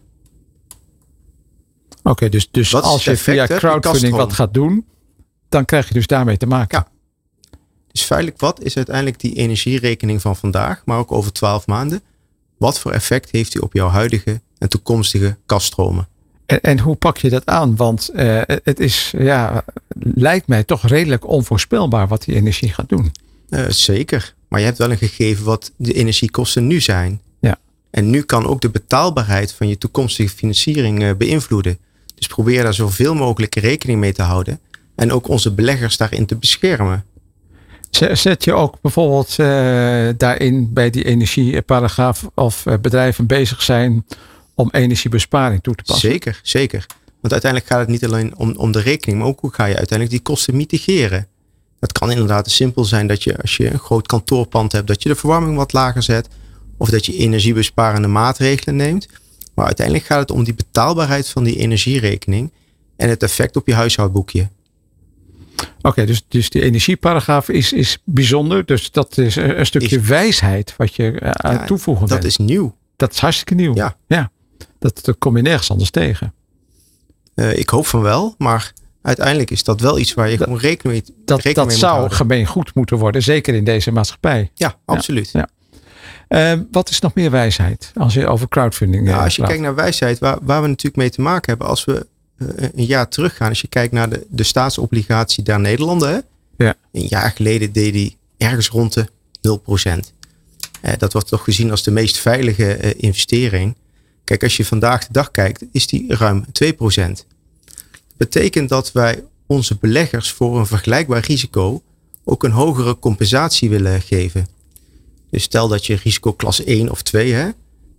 [2.02, 4.84] Oké, dus, dus als je via crowdfunding wat gaat doen,
[5.54, 6.78] dan krijg je dus daarmee te maken.
[6.78, 6.88] Ja.
[7.92, 12.00] Dus feitelijk, wat is uiteindelijk die energierekening van vandaag, maar ook over 12 maanden?
[12.58, 16.08] Wat voor effect heeft die op jouw huidige en toekomstige kaststromen?
[16.46, 17.76] En, en, hoe pak je dat aan?
[17.76, 19.64] Want uh, het is, ja,
[19.98, 23.12] lijkt mij toch redelijk onvoorspelbaar wat die energie gaat doen.
[23.50, 24.34] Uh, zeker.
[24.48, 27.20] Maar je hebt wel een gegeven wat de energiekosten nu zijn.
[27.40, 27.58] Ja.
[27.90, 31.78] En nu kan ook de betaalbaarheid van je toekomstige financiering uh, beïnvloeden.
[32.14, 34.60] Dus probeer daar zoveel mogelijk rekening mee te houden.
[34.94, 37.04] En ook onze beleggers daarin te beschermen.
[38.12, 39.46] Zet je ook bijvoorbeeld uh,
[40.16, 44.06] daarin bij die energieparagraaf of uh, bedrijven bezig zijn
[44.54, 46.10] om energiebesparing toe te passen?
[46.10, 46.86] Zeker, zeker.
[47.20, 49.76] Want uiteindelijk gaat het niet alleen om, om de rekening, maar ook hoe ga je
[49.76, 51.26] uiteindelijk die kosten mitigeren.
[51.80, 55.08] Het kan inderdaad simpel zijn dat je als je een groot kantoorpand hebt, dat je
[55.08, 56.28] de verwarming wat lager zet.
[56.76, 59.08] Of dat je energiebesparende maatregelen neemt.
[59.54, 62.52] Maar uiteindelijk gaat het om die betaalbaarheid van die energierekening
[62.96, 64.48] en het effect op je huishoudboekje.
[65.86, 68.64] Oké, dus, dus die energieparagraaf is, is bijzonder.
[68.64, 72.76] Dus dat is een stukje wijsheid wat je uh, ja, toevoegen Dat is nieuw.
[72.96, 73.74] Dat is hartstikke nieuw.
[73.74, 73.96] Ja.
[74.06, 74.30] ja.
[74.78, 76.34] Dat, dat kom je nergens anders tegen.
[77.34, 80.60] Uh, ik hoop van wel, maar uiteindelijk is dat wel iets waar je dat, gewoon
[80.60, 82.16] rekening mee, dat, rekening dat mee zou houden.
[82.16, 84.50] gemeen goed moeten worden, zeker in deze maatschappij.
[84.54, 85.30] Ja, absoluut.
[85.30, 86.54] Ja, ja.
[86.54, 89.50] Uh, wat is nog meer wijsheid als je over crowdfunding nou, Als je praat?
[89.50, 92.06] kijkt naar wijsheid, waar, waar we natuurlijk mee te maken hebben, als we
[92.56, 96.18] een jaar teruggaan, als je kijkt naar de, de staatsobligatie der Nederlanden, hè?
[96.56, 96.74] Ja.
[96.92, 99.08] een jaar geleden deed die ergens rond de
[99.42, 100.14] 0%.
[100.84, 103.76] Uh, dat wordt toch gezien als de meest veilige uh, investering.
[104.24, 106.76] Kijk, als je vandaag de dag kijkt, is die ruim 2%.
[106.76, 107.26] Dat
[108.16, 111.82] betekent dat wij onze beleggers voor een vergelijkbaar risico
[112.24, 114.46] ook een hogere compensatie willen geven.
[115.30, 117.56] Dus stel dat je risico klas 1 of 2 hebt,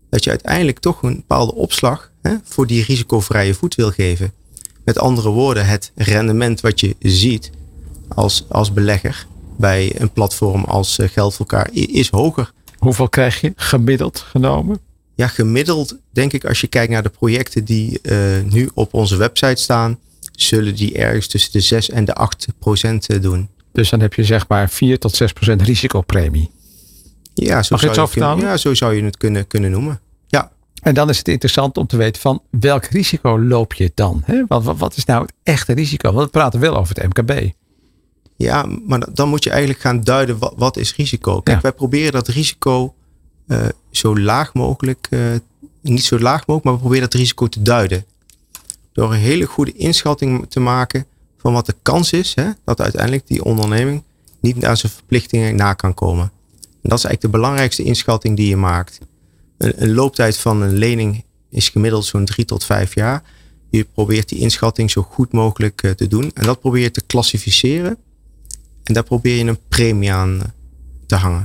[0.09, 4.33] dat je uiteindelijk toch een bepaalde opslag hè, voor die risicovrije voet wil geven.
[4.83, 7.51] Met andere woorden, het rendement wat je ziet
[8.07, 12.51] als, als belegger bij een platform als uh, Geld voor elkaar is hoger.
[12.77, 14.79] Hoeveel krijg je gemiddeld genomen?
[15.15, 19.15] Ja, gemiddeld denk ik als je kijkt naar de projecten die uh, nu op onze
[19.15, 19.99] website staan,
[20.31, 23.49] zullen die ergens tussen de 6 en de 8 procent doen.
[23.71, 26.49] Dus dan heb je zeg maar 4 tot 6 procent risicopremie.
[27.35, 29.47] Ja, zo Mag je het zo zou, je kunnen, ja, zo zou je het kunnen,
[29.47, 29.99] kunnen noemen.
[30.27, 34.21] Ja, En dan is het interessant om te weten van welk risico loop je dan?
[34.25, 34.43] Hè?
[34.47, 36.11] Wat, wat, wat is nou het echte risico?
[36.11, 37.49] Want we praten wel over het MKB.
[38.37, 41.41] ja, maar dan- moet je eigenlijk gaan duiden wat, wat is risico.
[41.41, 41.61] Kijk, Ja.
[41.61, 42.93] wij proberen dat risico
[43.47, 45.19] eh, zo laag mogelijk, eh,
[45.81, 48.05] niet zo laag mogelijk, maar we proberen dat risico te duiden.
[48.93, 51.05] Door een hele goede inschatting te maken
[51.37, 54.03] van wat de kans is hè, dat uiteindelijk die onderneming
[54.39, 56.31] niet aan zijn verplichtingen na kan komen.
[56.85, 58.99] En dat is eigenlijk de belangrijkste inschatting die je maakt.
[59.57, 63.23] Een, een looptijd van een lening is gemiddeld zo'n drie tot vijf jaar.
[63.69, 66.31] Je probeert die inschatting zo goed mogelijk eh, te doen.
[66.33, 67.97] En dat probeer je te klassificeren.
[68.83, 70.47] En daar probeer je een premie aan eh,
[71.05, 71.43] te hangen.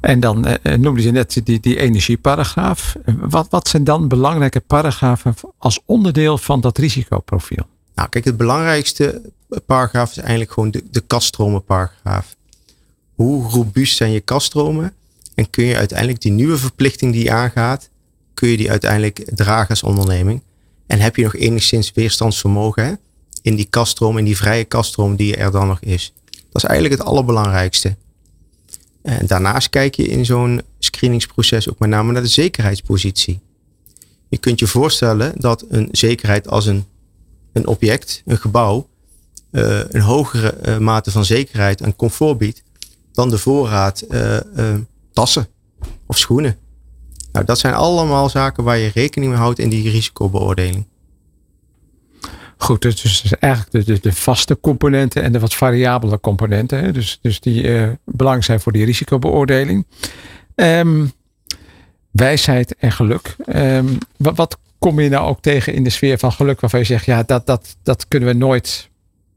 [0.00, 2.96] En dan eh, eh, noemde je net die, die energieparagraaf.
[3.20, 7.66] Wat, wat zijn dan belangrijke paragrafen als onderdeel van dat risicoprofiel?
[7.94, 9.32] Nou, kijk, het belangrijkste
[9.66, 12.36] paragraaf is eigenlijk gewoon de, de kaststromenparagraaf.
[13.16, 14.94] Hoe robuust zijn je kaststromen?
[15.34, 17.90] En kun je uiteindelijk die nieuwe verplichting die je aangaat,
[18.34, 20.42] kun je die uiteindelijk dragen als onderneming?
[20.86, 22.98] En heb je nog enigszins weerstandsvermogen
[23.42, 26.12] in die kaststroom, in die vrije kaststroom die er dan nog is?
[26.30, 27.96] Dat is eigenlijk het allerbelangrijkste.
[29.02, 33.40] En daarnaast kijk je in zo'n screeningsproces ook met name naar de zekerheidspositie.
[34.28, 36.84] Je kunt je voorstellen dat een zekerheid als een
[37.56, 38.88] een object, een gebouw,
[39.50, 42.62] eh, een hogere eh, mate van zekerheid en comfort biedt
[43.16, 44.78] dan de voorraad eh, eh,
[45.12, 45.48] tassen
[46.06, 46.56] of schoenen.
[47.32, 50.86] Nou, dat zijn allemaal zaken waar je rekening mee houdt in die risicobeoordeling.
[52.56, 56.78] Goed, dus, dus eigenlijk de, de, de vaste componenten en de wat variabele componenten.
[56.78, 56.92] Hè?
[56.92, 59.86] Dus, dus die eh, belangrijk zijn voor die risicobeoordeling.
[60.54, 61.06] Ehm,
[62.10, 63.36] wijsheid en geluk.
[63.44, 66.86] Ehm, wat, wat kom je nou ook tegen in de sfeer van geluk waarvan je
[66.86, 68.90] zegt, ja, dat, dat, dat kunnen we nooit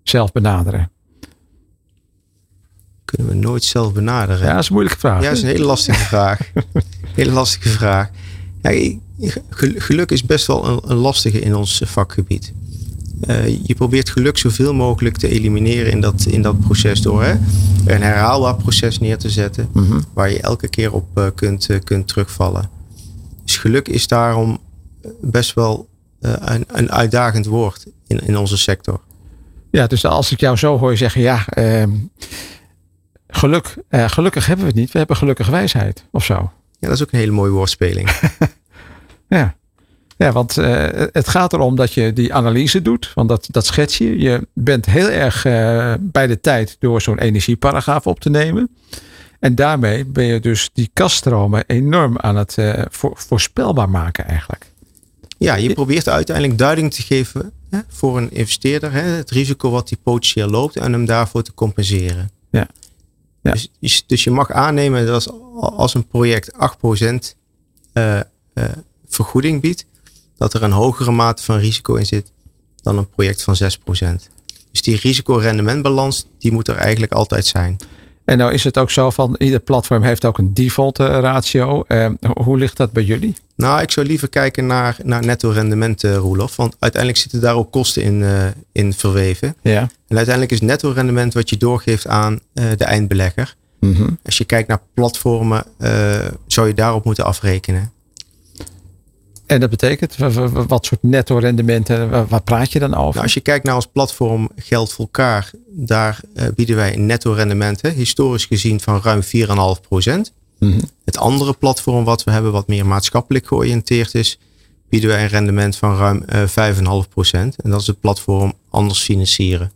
[0.03, 0.91] zelf benaderen?
[3.15, 4.45] Kunnen we nooit zelf benaderen.
[4.45, 5.21] Ja, dat is een moeilijke vraag.
[5.21, 6.39] Ja, dat is een hele lastige vraag.
[7.15, 8.09] hele lastige vraag.
[8.61, 8.91] Ja,
[9.77, 12.53] geluk is best wel een, een lastige in ons vakgebied.
[13.21, 17.31] Eh, je probeert geluk zoveel mogelijk te elimineren in dat, in dat proces door hè,
[17.85, 19.69] een herhaalbaar proces neer te zetten.
[19.73, 19.99] Mhm.
[20.13, 22.69] Waar je elke keer op eh, kunt, eh, kunt terugvallen.
[23.43, 24.59] Dus geluk is daarom
[25.21, 25.87] best wel
[26.19, 28.99] een, een uitdagend woord in, in onze sector.
[29.71, 31.91] Ja, dus als ik jou zo hoor zeggen, ja, ehm,
[33.29, 34.91] geluk, uh, gelukkig hebben we het niet.
[34.91, 36.51] We hebben gelukkig wijsheid of zo.
[36.79, 38.09] Ja, dat is ook een hele mooie woordspeling.
[39.27, 39.57] ja.
[40.17, 43.11] Ja, want uh, het gaat erom dat je die analyse doet.
[43.15, 44.19] Want dat, dat schets je.
[44.19, 48.69] Je bent heel erg uh, bij de tijd door zo'n energieparagraaf op te nemen.
[49.39, 52.57] En daarmee ben je dus die kaststromen enorm aan het
[52.89, 54.71] voor, voorspelbaar maken eigenlijk.
[55.37, 58.91] Ja, je probeert uiteindelijk duiding te geven hè, voor een investeerder.
[58.91, 62.29] Hè, het risico wat die potentieel loopt en hem daarvoor te compenseren.
[62.49, 62.67] Ja.
[63.41, 63.55] Ja.
[63.79, 66.55] Dus, dus, je mag aannemen dat als, een project 8%
[67.93, 68.19] uh,
[68.53, 68.63] uh,
[69.07, 69.85] vergoeding biedt,
[70.37, 72.31] dat er een hogere mate van risico in zit
[72.81, 73.67] dan een project van 6%.
[74.71, 77.77] Dus die risico-rendementbalans, die moet er eigenlijk altijd zijn.
[78.29, 81.83] En nou is het ook zo van ieder platform heeft ook een default ratio.
[81.87, 83.35] Eh, hoe ligt dat bij jullie?
[83.55, 86.55] Nou, ik zou liever kijken naar, naar netto rendement, uh, Roelof.
[86.55, 89.55] Want uiteindelijk zitten daar ook kosten in, uh, in verweven.
[89.61, 89.81] Ja.
[90.07, 93.55] En uiteindelijk is netto rendement wat je doorgeeft aan uh, de eindbelegger.
[93.79, 94.17] Mm -hmm.
[94.25, 95.63] Als je kijkt naar platformen,
[96.47, 97.91] zou je daarop moeten afrekenen.
[99.49, 100.15] En dat betekent,
[100.67, 103.11] wat soort netto rendementen, waar praat je dan over?
[103.11, 107.05] Nou, als je kijkt naar ons platform Geld voor elkaar, daar uh, bieden wij een
[107.05, 110.33] netto rendement, hè, historisch gezien van ruim 4,5 procent.
[110.59, 110.81] Mm -hmm.
[111.05, 114.39] Het andere platform wat we hebben, wat meer maatschappelijk georiënteerd is,
[114.89, 117.55] bieden wij een rendement van ruim uh, 5,5 procent.
[117.61, 119.71] En dat is het platform Anders Financieren.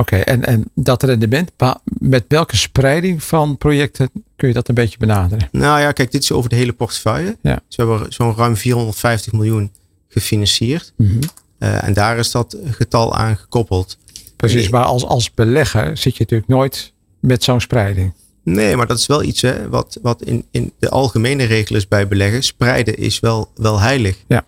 [0.00, 1.52] Oké, okay, en, en dat rendement,
[1.84, 5.48] met welke spreiding van projecten kun je dat een beetje benaderen?
[5.52, 7.36] Nou ja, kijk, dit is over de hele portefeuille.
[7.42, 7.62] Ja.
[7.66, 9.72] Dus we hebben zo'n ruim 450 miljoen
[10.08, 10.92] gefinancierd.
[10.96, 11.20] Mm -hmm.
[11.58, 13.98] uh, en daar is dat getal aan gekoppeld.
[14.36, 18.12] Precies, maar als, als belegger zit je natuurlijk nooit met zo'n spreiding.
[18.42, 21.88] Nee, maar dat is wel iets hè, wat, wat in, in de algemene regel is
[21.88, 22.42] bij beleggen.
[22.42, 24.16] Spreiden is wel, wel heilig.
[24.28, 24.44] Ja.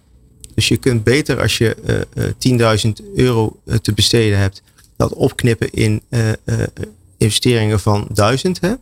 [0.55, 2.25] Dus je kunt beter als je uh,
[2.59, 4.63] uh, 10.000 euro te besteden hebt,
[5.03, 6.31] dat opknippen in uh,
[7.17, 8.75] investeringen van 1000 hè,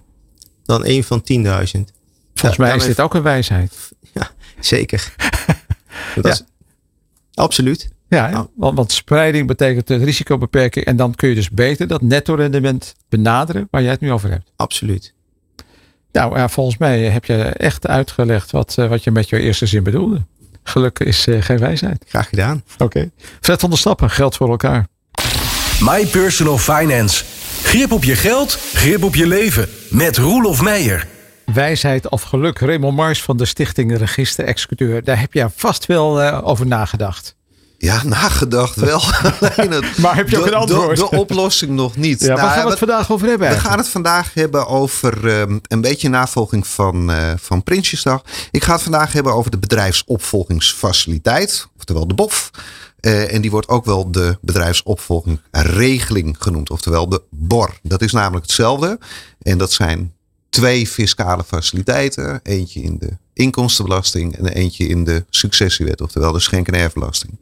[0.65, 1.25] dan één van 10.000.
[1.45, 1.87] Volgens
[2.35, 3.73] ja, mij is dit ook een wijsheid.
[4.13, 4.31] Ja,
[4.61, 5.15] zeker.
[6.15, 6.31] dat ja.
[6.31, 6.45] Is,
[7.35, 7.89] absoluut.
[8.09, 8.47] Ja, nou.
[8.55, 10.85] want, want, spreiding betekent het risico beperken.
[10.85, 14.31] En dan kun je dus beter dat netto rendement benaderen waar jij het nu over
[14.31, 14.53] hebt.
[14.57, 15.15] Absoluut.
[16.13, 19.67] Nou, ja, volgens mij heb je echt uitgelegd wat, uh, wat je met je eerste
[19.67, 20.23] zin bedoelde.
[20.63, 22.05] Geluk is uh, geen wijsheid.
[22.09, 22.63] Graag gedaan.
[22.73, 22.85] Oké.
[22.85, 23.11] Okay.
[23.41, 24.87] Fred van der Stappen, geld voor elkaar.
[25.81, 27.25] My Personal Finance.
[27.63, 29.69] Grip op je geld, grip op je leven.
[29.91, 31.07] Met Roelof Meijer.
[31.55, 32.59] Wijsheid of geluk.
[32.59, 35.05] Raymond Mars van de Stichting Register Executeur.
[35.05, 37.37] Daar heb je vast wel uh, over nagedacht.
[37.79, 39.01] Ja, nagedacht wel.
[39.55, 40.97] het, maar heb je ook een antwoord?
[40.97, 42.21] De, de, oplossing nog niet.
[42.21, 43.49] Ja, nou, waar gaan we het vandaag over hebben?
[43.49, 48.23] We gaan het vandaag hebben over um, een beetje navolging van, uh, van Prinsjesdag.
[48.51, 51.69] Ik ga het vandaag hebben over de bedrijfsopvolgingsfaciliteit.
[51.77, 52.51] Oftewel de BOF.
[53.01, 56.71] Uh, en die wordt ook wel de bedrijfsopvolgingregeling genoemd.
[56.71, 57.79] Oftewel de BOR.
[57.83, 58.99] Dat is namelijk hetzelfde.
[59.43, 60.13] En dat zijn
[60.49, 62.41] twee fiscale faciliteiten.
[62.43, 67.41] Eentje in de inkomstenbelasting en eentje in de successiewet, oftewel de schenk- en erfbelasting.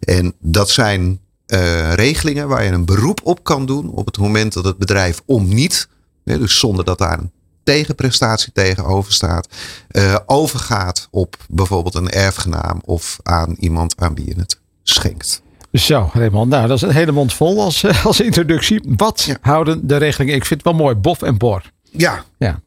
[0.00, 4.52] En dat zijn uh, regelingen waar je een beroep op kan doen op het moment
[4.52, 5.88] dat het bedrijf om niet,
[6.24, 7.32] dus zonder dat daar een
[7.64, 9.48] tegenprestatie tegenover staat,
[9.90, 15.42] uh, overgaat op bijvoorbeeld een erfgenaam of aan iemand aan wie je het schenkt.
[15.72, 16.50] Zo, Raymond.
[16.50, 18.80] Nou, dat is een hele mond vol als, als introductie.
[18.96, 19.36] Wat ja.
[19.40, 20.34] houden de regelingen?
[20.34, 21.62] Ik vind het wel mooi, BOF en BOR.
[21.90, 22.24] Ja.
[22.38, 22.60] Ja.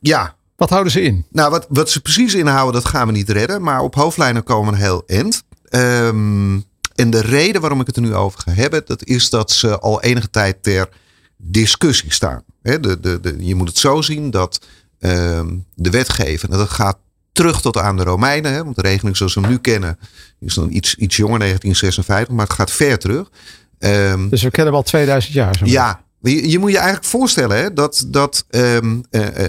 [0.00, 0.34] Ja.
[0.56, 1.26] Wat houden ze in?
[1.30, 3.62] Nou, wat, wat ze precies inhouden, dat gaan we niet redden.
[3.62, 5.42] Maar op hoofdlijnen komen we een heel eind.
[5.70, 9.50] Um, en de reden waarom ik het er nu over ga hebben, dat is dat
[9.50, 10.88] ze al enige tijd ter
[11.36, 12.42] discussie staan.
[12.62, 14.66] He, de, de, de, je moet het zo zien dat
[15.00, 16.98] um, de wetgever, dat gaat
[17.40, 18.52] terug tot aan de Romeinen.
[18.52, 19.98] Hè, want de regeling zoals we hem nu kennen
[20.40, 23.30] is dan iets, iets jonger, 1956, maar het gaat ver terug.
[23.78, 25.56] Um, dus we kennen wel 2000 jaar.
[25.56, 29.46] Zo ja, je, je, moet je eigenlijk voorstellen hè, dat, dat um, uh, uh,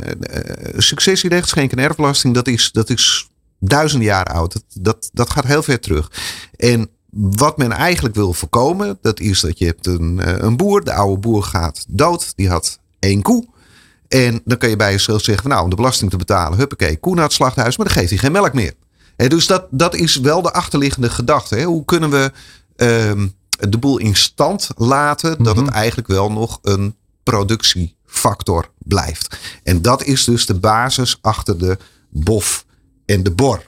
[0.78, 4.54] successierecht, schenk- en erfbelasting, dat is, dat is duizenden jaren oud.
[4.54, 6.12] Dat, dat, dat gaat heel ver terug.
[6.56, 10.94] En wat men eigenlijk wil voorkomen, dat is dat je hebt een, een boer, de
[10.94, 13.48] oude boer gaat dood, die had één koe.
[14.12, 17.16] En dan kan je bij jezelf zeggen, nou om de belasting te betalen, huppakee, koe
[17.16, 18.74] naar het slachthuis, maar dan geeft hij geen melk meer.
[19.16, 21.56] En dus dat, dat is wel de achterliggende gedachte.
[21.56, 21.64] Hè?
[21.64, 22.32] Hoe kunnen we
[22.76, 23.34] um,
[23.70, 25.66] de boel in stand laten, dat Mhm.
[25.66, 29.38] het eigenlijk wel nog een productiefactor blijft.
[29.64, 31.78] En dat is dus de basis achter de
[32.10, 32.66] BOF
[33.06, 33.66] en de BOR.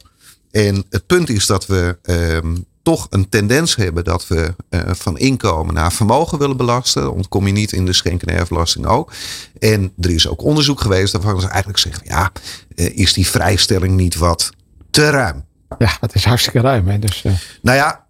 [0.51, 5.17] En het punt is dat we um, toch een tendens hebben dat we uh, van
[5.17, 7.13] inkomen naar vermogen willen belasten.
[7.13, 9.11] Ontkom je niet in de schenken- en erfbelasting ook.
[9.59, 12.31] En er is ook onderzoek geweest waarvan ze eigenlijk zeggen: ja,
[12.75, 14.49] uh, is die vrijstelling niet wat
[14.89, 15.45] te ruim?
[15.77, 16.87] Ja, dat is hartstikke ruim.
[16.87, 16.99] Hè?
[16.99, 17.33] Dus, uh...
[17.61, 18.05] Nou ja,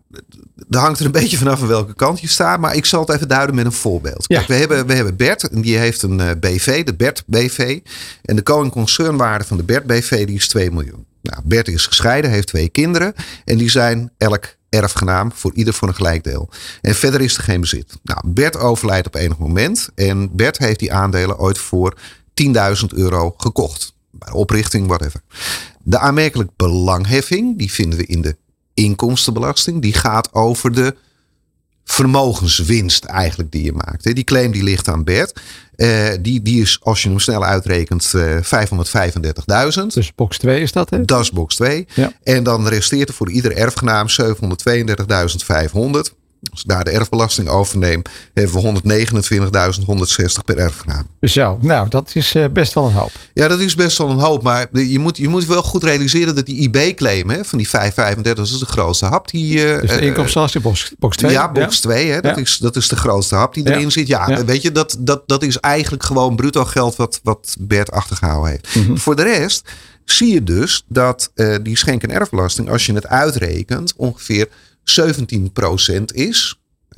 [0.68, 2.60] dat hangt er een beetje vanaf aan welke kant je staat.
[2.60, 4.28] Maar ik zal het even duiden met een voorbeeld.
[4.28, 7.80] Kijk, we, hebben, we hebben Bert en die heeft een BV, de Bert BV.
[8.22, 11.06] En de koning concernwaarde van de Bert BV die is 2 miljoen.
[11.22, 13.14] Nou, Bert is gescheiden, heeft twee kinderen.
[13.46, 16.50] En die zijn elk erfgenaam voor ieder voor een gelijk deel.
[16.82, 17.98] En verder is er geen bezit.
[18.04, 19.90] Nou, Bert overlijdt op enig moment.
[19.96, 21.98] En Bert heeft die aandelen ooit voor
[22.44, 22.52] 10.000
[22.88, 23.94] euro gekocht.
[24.12, 25.22] Bij oprichting, whatever.
[25.84, 28.36] De aanmerkelijk belangheffing, die vinden we in de
[28.74, 29.82] inkomstenbelasting.
[29.82, 30.96] Die gaat over de
[31.84, 34.16] vermogenswinst eigenlijk die je maakt.
[34.16, 35.42] Die claim die ligt aan Bert.
[35.76, 38.44] Uh, die, die is, als je hem snel uitrekent, uh, 535.000.
[39.88, 41.06] Dus box 2 is dat, hè?
[41.06, 41.88] Dat is box 2.
[41.94, 42.14] Ja.
[42.24, 44.16] En dan resteert er voor ieder erfgenaam 732.500.
[46.54, 48.02] Als ik daar de erfbelasting overneem,
[48.34, 51.08] hebben we 129.160 per erfgenaam.
[51.22, 53.12] Zo, nou, dat is uh, best wel een hoop.
[53.34, 54.44] Ja, dat is best wel een hoop.
[54.44, 58.54] Maar je moet, je moet wel goed realiseren dat die IB-claim van die 535, dat
[58.54, 59.30] is de grootste hap.
[59.30, 61.32] Die, dus de inkomstenbelasting box, box 2?
[61.32, 62.12] Ja, box 2.
[62.12, 62.42] Hè, dat, ja.
[62.42, 64.08] is, dat is de grootste hap die erin zit.
[64.08, 67.92] Ja, ja, weet je, dat, dat, dat is eigenlijk gewoon bruto geld wat, wat Bert
[67.92, 68.76] achtergehouden heeft.
[68.76, 68.98] Mm -hmm.
[68.98, 69.70] Voor de rest
[70.06, 74.48] zie je dus dat uh, die schenk- en erfbelasting, als je het uitrekent, ongeveer
[74.84, 76.58] 17% is.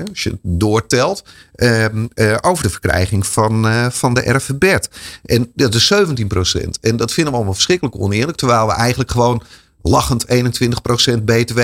[0.09, 1.23] Als je het doortelt.
[1.55, 4.89] Uh, uh, over de verkrijging van, uh, van de erfenbed.
[5.25, 6.79] En dat is 17%.
[6.81, 8.37] En dat vinden we allemaal verschrikkelijk oneerlijk.
[8.37, 9.43] Terwijl we eigenlijk gewoon
[9.81, 11.59] lachend 21% BTW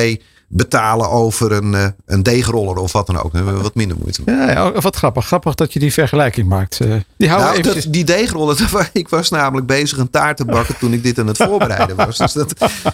[0.53, 3.31] betalen over een, uh, een deegroller of wat dan ook.
[3.31, 4.35] Dan hebben we wat minder moeite mee.
[4.35, 5.25] Ja, ja, wat grappig.
[5.25, 6.79] Grappig dat je die vergelijking maakt.
[6.81, 7.83] Uh, die houden nou, eventjes...
[7.83, 11.27] dat, die deegroller, ik was namelijk bezig een taart te bakken toen ik dit aan
[11.27, 12.17] het voorbereiden was.
[12.17, 12.53] Dus dat,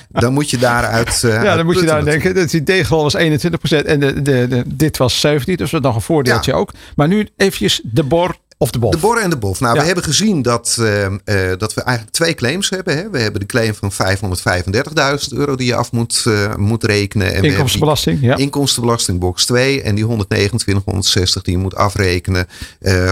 [0.09, 2.35] dan moet je daaruit uh, Ja, dan moet je daar denken.
[2.35, 5.29] Dat die deegroller was 21% en de, de, de, dit was 17%.
[5.29, 6.57] Dus dat is nog een voordeeltje ja.
[6.57, 6.71] ook.
[6.95, 8.91] Maar nu eventjes de bor of de bof?
[8.91, 9.59] De bor en de bof.
[9.59, 9.79] Nou, ja.
[9.79, 11.09] we hebben gezien dat, uh, uh,
[11.57, 12.97] dat we eigenlijk twee claims hebben.
[12.97, 13.09] Hè.
[13.09, 17.33] We hebben de claim van 535.000 euro die je af moet, uh, moet rekenen.
[17.33, 18.35] En inkomstenbelasting, ja.
[18.35, 22.47] Inkomstenbelasting box 2 en die 129,160 die je moet afrekenen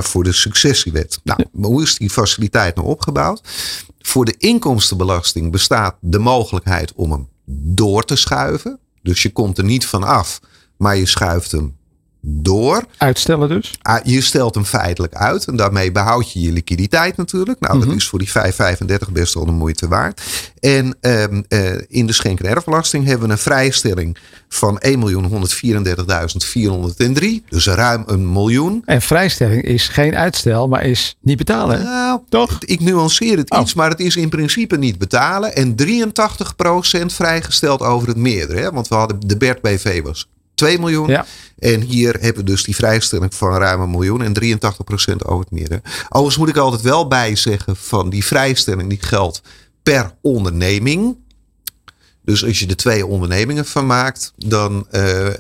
[0.02, 1.20] voor de successiewet.
[1.24, 1.68] Nou, ja.
[1.68, 3.42] hoe is die faciliteit nou opgebouwd?
[4.02, 8.80] Voor de inkomstenbelasting bestaat de mogelijkheid om hem door te schuiven.
[9.02, 10.40] Dus je komt er niet van af,
[10.78, 11.76] maar je schuift hem
[12.28, 12.86] door.
[12.98, 13.74] Uitstellen dus?
[14.04, 17.60] Je stelt hem feitelijk uit en daarmee behoud je je liquiditeit natuurlijk.
[17.60, 17.98] Nou, dat mm -hmm.
[17.98, 18.32] is voor die
[19.08, 20.22] 5,35 best wel de moeite waard.
[20.60, 24.18] En um, uh, in de schenk- en erfbelasting hebben we een vrijstelling
[24.50, 24.94] van 1.134.403.
[27.50, 28.82] Dus ruim een miljoen.
[28.86, 31.84] En vrijstelling is geen uitstel, maar is niet betalen.
[31.84, 32.58] Nou, toch?
[32.60, 33.62] Ik nuanceer het oh.
[33.62, 35.56] iets, maar het is in principe niet betalen.
[35.56, 35.86] En 83%
[37.06, 38.60] vrijgesteld over het meerdere.
[38.60, 38.72] Hè?
[38.72, 41.08] Want we hadden de Bert BV was 2 miljoen.
[41.08, 41.26] Ja.
[41.60, 44.58] En hier hebben we dus die vrijstelling van ruim een miljoen en 83%
[45.26, 45.82] over het midden.
[46.04, 49.42] Overigens moet ik altijd wel bij zeggen van die vrijstelling die geldt
[49.84, 51.18] per onderneming.
[52.22, 55.32] Dus als je er twee ondernemingen van maakt, dan uh, uh,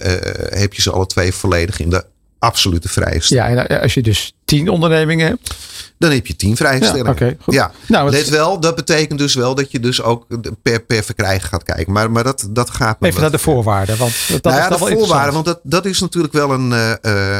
[0.50, 2.06] heb je ze alle twee volledig in de
[2.40, 3.58] absolute vrijstelling.
[3.58, 5.56] Ja, en als je dus tien ondernemingen hebt.
[5.98, 7.06] Dan heb je tien vrijstellingen.
[7.06, 7.54] Ja, okay, goed.
[7.54, 7.72] ja.
[7.88, 10.26] Nou, Let wel, dat betekent dus wel dat je dus ook
[10.62, 11.94] per, per verkrijgen gaat kijken.
[11.94, 13.98] Maar, maar dat, dat gaat Even naar de voorwaarden.
[13.98, 16.92] Want dat nou ja, is de voorwaarden, want dat, dat is natuurlijk wel een, uh,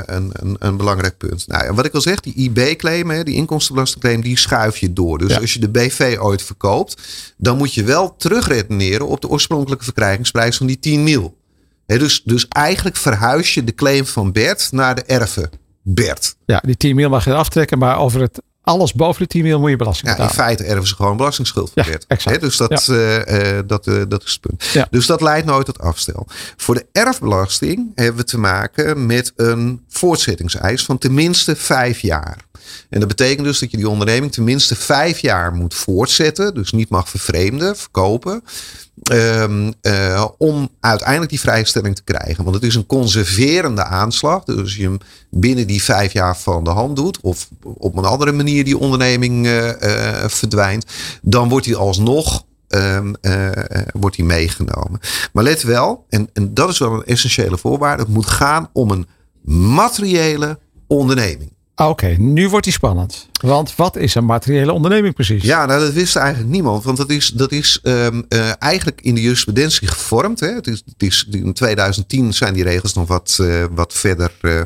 [0.06, 1.48] een, een, een belangrijk punt.
[1.48, 5.18] Nou, wat ik al zeg, die IB-claim, die inkomstenbelastingclaim, die schuif je door.
[5.18, 5.40] Dus ja.
[5.40, 7.02] als je de BV ooit verkoopt,
[7.38, 11.38] dan moet je wel terugredeneren op de oorspronkelijke verkrijgingsprijs van die 10 mil.
[11.86, 15.50] He, dus, dus eigenlijk verhuis je de claim van Bert naar de erven
[15.88, 16.36] Bert.
[16.46, 19.60] Ja, die 10 mil mag je aftrekken, maar over het alles boven de 10 mil
[19.60, 20.34] moet je belasting betalen.
[20.36, 21.86] Ja, in feite erven ze gewoon belastingsschuld ja.
[22.08, 22.94] He, dus dat, ja.
[23.28, 24.64] uh, uh, dat, uh, dat is het punt.
[24.64, 24.88] Ja.
[24.90, 26.28] Dus dat leidt nooit tot afstel.
[26.58, 32.38] Voor de erfbelasting hebben we te maken met een voortzettingseis van tenminste vijf jaar.
[32.90, 36.54] En dat betekent dus dat je die onderneming tenminste vijf jaar moet voortzetten.
[36.54, 38.44] Dus niet mag vervreemden, verkopen.
[39.12, 42.44] Um, uh, om uiteindelijk die vrijstelling te krijgen.
[42.44, 44.44] Want het is een conserverende aanslag.
[44.44, 44.98] Dus als je hem
[45.30, 47.20] binnen die vijf jaar van de hand doet.
[47.22, 49.74] Of op een andere manier die onderneming uh, uh,
[50.28, 50.86] verdwijnt.
[51.22, 53.16] Dan wordt hij alsnog um,
[53.94, 55.00] wordt hij meegenomen.
[55.34, 58.04] Maar let wel, en, en dat is wel een essentiële voorwaarde.
[58.04, 59.08] Het moet gaan om een
[59.74, 61.55] materiële onderneming.
[61.76, 63.28] Ah, Oké, nu wordt die spannend.
[63.42, 65.44] Want wat is een materiële onderneming precies?
[65.44, 66.84] Ja, nou, dat wist eigenlijk niemand.
[66.84, 70.40] Want dat is, dat is um, uh, eigenlijk in de jurisprudentie gevormd.
[70.40, 70.48] Hè.
[70.48, 74.62] Het is, het is, in 2010 zijn die regels nog wat, uh, wat verder uh,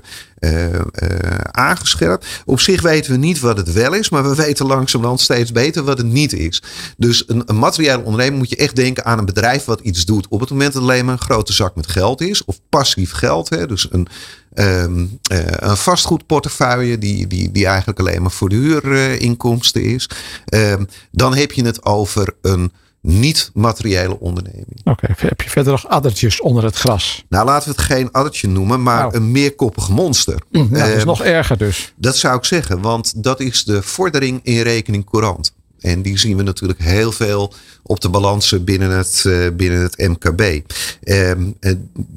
[1.52, 2.26] aangescherpt.
[2.46, 4.10] Op zich weten we niet wat het wel is.
[4.10, 6.64] Maar we weten langzamerhand steeds beter wat het niet is.
[6.98, 10.28] Dus een, een materiële onderneming moet je echt denken aan een bedrijf wat iets doet.
[10.28, 12.46] Op het moment dat het alleen maar een grote zak met geld is.
[12.46, 13.50] Of passief geld.
[13.50, 13.68] Hè.
[13.68, 14.08] Dus een,
[14.54, 20.10] Um, uh, een vastgoedportefeuille die, die, die eigenlijk alleen maar voor de huurinkomsten uh, is.
[20.54, 22.72] Um, dan heb je het over een
[23.02, 24.80] niet-materiële onderneming.
[24.84, 25.16] Oké, okay.
[25.18, 27.26] heb je verder nog addertjes onder het gras?
[27.30, 29.16] Nou, laten we het geen addertje noemen, maar nou.
[29.16, 30.42] een meerkoppig monster.
[30.52, 31.94] Mm, nou, dat is um, nog erger dus.
[31.96, 35.54] Dat zou ik zeggen, want dat is de vordering in rekening courant.
[35.80, 39.98] En die zien we natuurlijk heel veel op de balansen binnen het, uh, binnen het
[39.98, 40.72] MKB.
[41.04, 41.58] Um,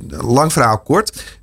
[0.08, 1.40] lang verhaal kort.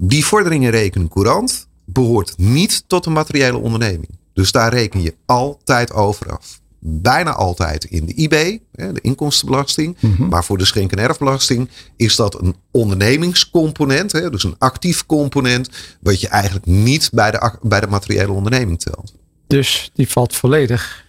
[0.00, 4.08] Die vordering in rekening courant behoort niet tot een materiële onderneming.
[4.32, 6.60] Dus daar reken je altijd over af.
[6.78, 9.96] Bijna altijd in de IB, de inkomstenbelasting.
[10.00, 10.28] Mm-hmm.
[10.28, 14.10] Maar voor de schenk- en erfbelasting is dat een ondernemingscomponent.
[14.10, 15.68] Dus een actief component.
[16.00, 19.14] Wat je eigenlijk niet bij de, bij de materiële onderneming telt.
[19.46, 21.06] Dus die valt volledig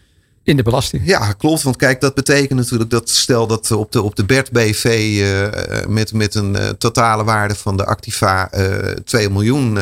[0.50, 1.02] in de belasting.
[1.06, 1.64] Ja, klopt.
[1.64, 5.88] Want kijk, dat betekent natuurlijk dat stel dat op de, op de BERT BV uh,
[5.88, 9.78] met, met een uh, totale waarde van de activa uh, 2 miljoen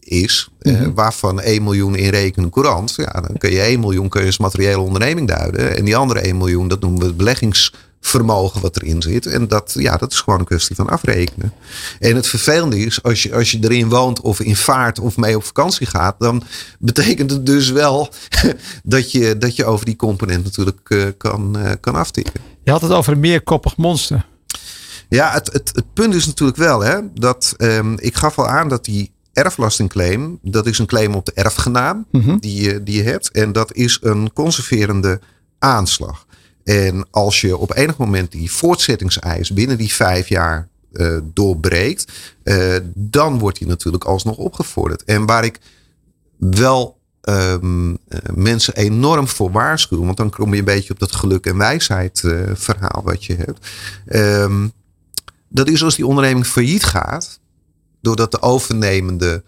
[0.00, 0.94] is, mm-hmm.
[0.94, 4.38] waarvan 1 miljoen in rekenen courant, ja, dan kun je 1 miljoen kun je als
[4.38, 5.76] materiële onderneming duiden.
[5.76, 9.26] En die andere 1 miljoen, dat noemen we het beleggings vermogen wat erin zit.
[9.26, 11.52] En dat, ja, dat is gewoon een kwestie van afrekenen.
[11.98, 15.36] En het vervelende is, als je, als je erin woont of in vaart of mee
[15.36, 16.42] op vakantie gaat, dan
[16.78, 18.08] betekent het dus wel
[18.82, 22.40] dat je, dat je over die component natuurlijk uh, kan, uh, kan aftikken.
[22.62, 24.26] Je had het over een meerkoppig monster.
[25.08, 28.68] Ja, het, het, het punt is natuurlijk wel hè, dat um, ik gaf al aan
[28.68, 32.40] dat die erfbelastingclaim, dat is een claim op de erfgenaam mm-hmm.
[32.40, 33.30] die, je, die je hebt.
[33.30, 35.20] En dat is een conserverende
[35.58, 36.26] aanslag.
[36.64, 42.12] En als je op enig moment die voortzettingseis binnen die vijf jaar uh, doorbreekt,
[42.44, 45.04] uh, dan wordt die natuurlijk alsnog opgevorderd.
[45.04, 45.58] En waar ik
[46.38, 47.96] wel um, uh,
[48.34, 52.20] mensen enorm voor waarschuw, want dan kom je een beetje op dat geluk en wijsheid
[52.54, 53.66] verhaal wat je hebt.
[54.42, 54.72] Um,
[55.48, 57.40] dat is als die onderneming failliet gaat,
[58.00, 59.42] doordat de overnemende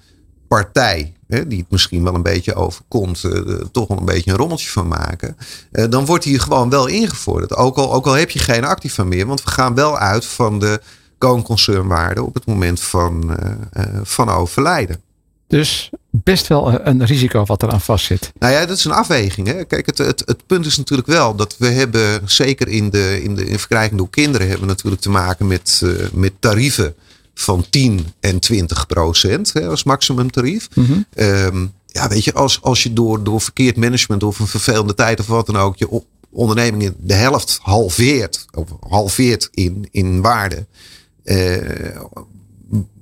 [0.48, 4.36] partij, hè, die het misschien wel een beetje overkomt, uh, toch wel een beetje een
[4.36, 5.36] rommeltje van maken.
[5.72, 7.54] Uh, dan wordt hier gewoon wel ingevorderd.
[7.54, 10.58] Ook al, ook al heb je geen activa meer, want we gaan wel uit van
[10.58, 10.80] de
[11.18, 13.36] concernwaarde op het moment van,
[13.76, 15.00] uh, van overlijden.
[15.46, 18.32] Dus best wel een risico wat eraan vastzit.
[18.38, 19.46] Nou ja, dat is een afweging.
[19.46, 19.64] Hè?
[19.64, 23.34] Kijk, het, het, het punt is natuurlijk wel dat we hebben, zeker in de, in
[23.34, 26.94] de in verkrijging door kinderen, hebben we natuurlijk te maken met, uh, met tarieven
[27.34, 30.68] van 10 en 20 procent hè, als maximumtarief.
[30.74, 31.06] Mm-hmm.
[31.16, 35.20] Um, ja, weet je, als, als je door, door verkeerd management of een vervelende tijd
[35.20, 40.66] of wat dan ook, je onderneming in de helft halveert, of halveert in, in waarde.
[41.24, 41.56] Uh,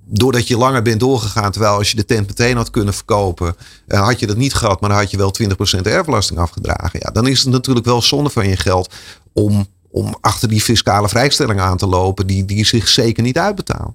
[0.04, 3.56] doordat je langer bent doorgegaan, terwijl als je de tent meteen had kunnen verkopen,
[3.88, 5.34] uh, had je dat niet gehad, maar dan had je wel
[5.78, 7.00] 20% erfbelasting afgedragen.
[7.02, 8.94] Ja, dan is het natuurlijk wel zonde van je geld
[9.32, 13.94] om, om achter die fiscale vrijstelling aan te lopen, die, die zich zeker niet uitbetaalt.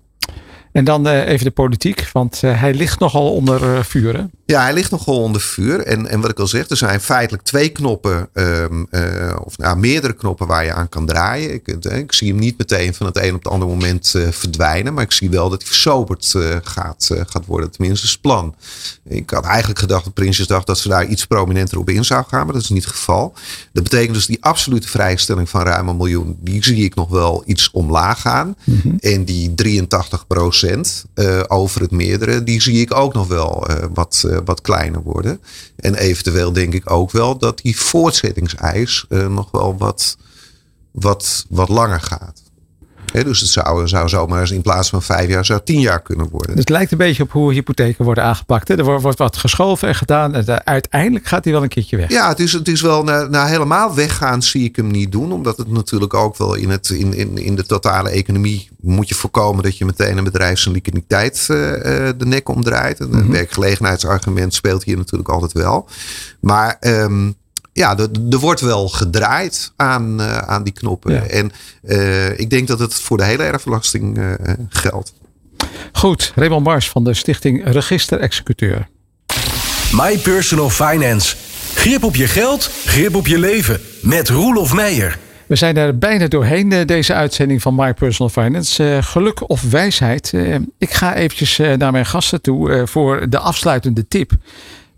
[0.76, 4.30] En dan uh, even de politiek, want uh, hij ligt nogal onder uh, vuur.
[4.48, 5.80] Ja, hij ligt nogal onder vuur.
[5.80, 8.88] En, en wat ik al zeg, er zijn feitelijk twee knoppen, um,
[9.43, 11.54] of nou, meerdere knoppen waar je aan kan draaien.
[11.54, 15.04] Ik, ik, zie hem niet meteen van het een op het andere moment verdwijnen, maar
[15.04, 17.72] ik zie wel dat hij versoberd gaat, gaat worden.
[17.72, 18.56] Tenminste, is het plan.
[19.04, 22.46] Ik had eigenlijk gedacht op Prinsjesdag dat ze daar iets prominenter op in zou gaan,
[22.46, 23.34] maar dat is niet het geval.
[23.74, 27.43] Dat betekent dus die absolute vrijstelling van ruim een miljoen, die zie ik nog wel
[27.46, 28.56] iets omlaag gaan.
[28.64, 28.96] Mm-hmm.
[29.00, 31.06] En die 83 procent
[31.48, 35.42] over het meerdere, die zie ik ook nog wel wat, uh, wat kleiner worden.
[35.76, 40.18] En eventueel denk ik ook wel dat die voortzettingseis nog wel wat,
[40.92, 42.45] wat, wat langer gaat.
[43.16, 46.01] He, dus het zou, zou zomaar eens in plaats van vijf jaar zou tien jaar
[46.01, 46.49] kunnen worden.
[46.49, 48.68] Dus het lijkt een beetje op hoe hypotheken worden aangepakt.
[48.68, 48.78] Hè?
[48.78, 50.36] Er wordt, wordt, wat geschoven en gedaan.
[50.36, 52.09] En uiteindelijk gaat hij wel een keertje weg.
[52.09, 55.32] Ja, het is, het is wel naar, naar helemaal weggaan zie ik hem niet doen.
[55.32, 59.16] Omdat het natuurlijk ook wel in, het, in, in, in de totale economie moet je
[59.16, 61.57] voorkomen dat je meteen een bedrijf zijn liquiditeit uh,
[62.18, 62.99] de nek omdraait.
[62.99, 63.32] Het mm-hmm.
[63.32, 65.89] werkgelegenheidsargument speelt hier natuurlijk altijd wel.
[66.39, 67.36] Maar um,
[67.78, 67.98] ja,
[68.30, 71.14] er wordt wel gedraaid aan, uh, aan die knoppen.
[71.14, 71.22] Ja.
[71.22, 71.52] En
[71.84, 74.34] uh, ik denk dat het voor de hele erfbelasting uh,
[74.70, 75.14] geldt.
[75.92, 78.88] Goed, Raymond Mars van de stichting Register Executeur.
[79.92, 81.36] My Personal Finance.
[81.74, 83.82] Grip op je geld, grip op je leven.
[84.02, 85.18] Met Roelof Meijer.
[85.48, 89.00] We zijn er bijna doorheen, deze uitzending van My Personal Finance.
[89.02, 90.34] geluk of wijsheid.
[90.78, 94.32] ik ga eventjes naar mijn gasten toe voor de afsluitende tip.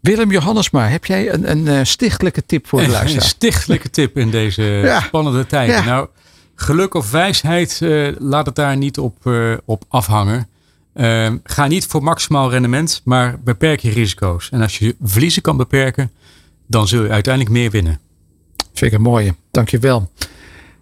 [0.07, 3.23] Willem Johannesma, heb jij een, een uh, stichtelijke tip voor de luisteraar?
[3.23, 5.01] Een stichtelijke tip in deze ja.
[5.01, 5.75] spannende tijden.
[5.75, 5.83] Ja.
[5.83, 6.07] Nou,
[6.55, 10.47] geluk of wijsheid, uh, laat het daar niet op, uh, op afhangen.
[10.93, 14.49] Ehm, ga niet voor maximaal rendement, maar beperk je risico's.
[14.49, 16.11] En als je verliezen kan beperken,
[16.67, 17.99] dan zul je uiteindelijk meer winnen.
[18.73, 19.35] Vind ik een mooie.
[19.51, 20.11] Dankjewel.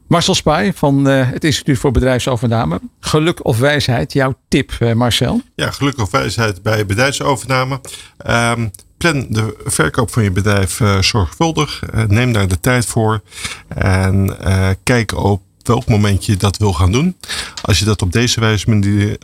[0.08, 2.80] Marcel Spij van uh, het Instituut voor Bedrijfsovername.
[3.00, 5.42] Geluk of wijsheid, jouw tip uh, Marcel?
[5.56, 7.80] Ja, geluk of wijsheid bij bedrijfsovername.
[8.28, 11.82] Um, plan de verkoop van je bedrijf uh, zorgvuldig.
[12.08, 13.22] neem daar de tijd voor.
[13.68, 14.38] En
[14.84, 17.18] kijk op welk moment je dat wil gaan doen.
[17.62, 19.18] Als je dat op deze wijze,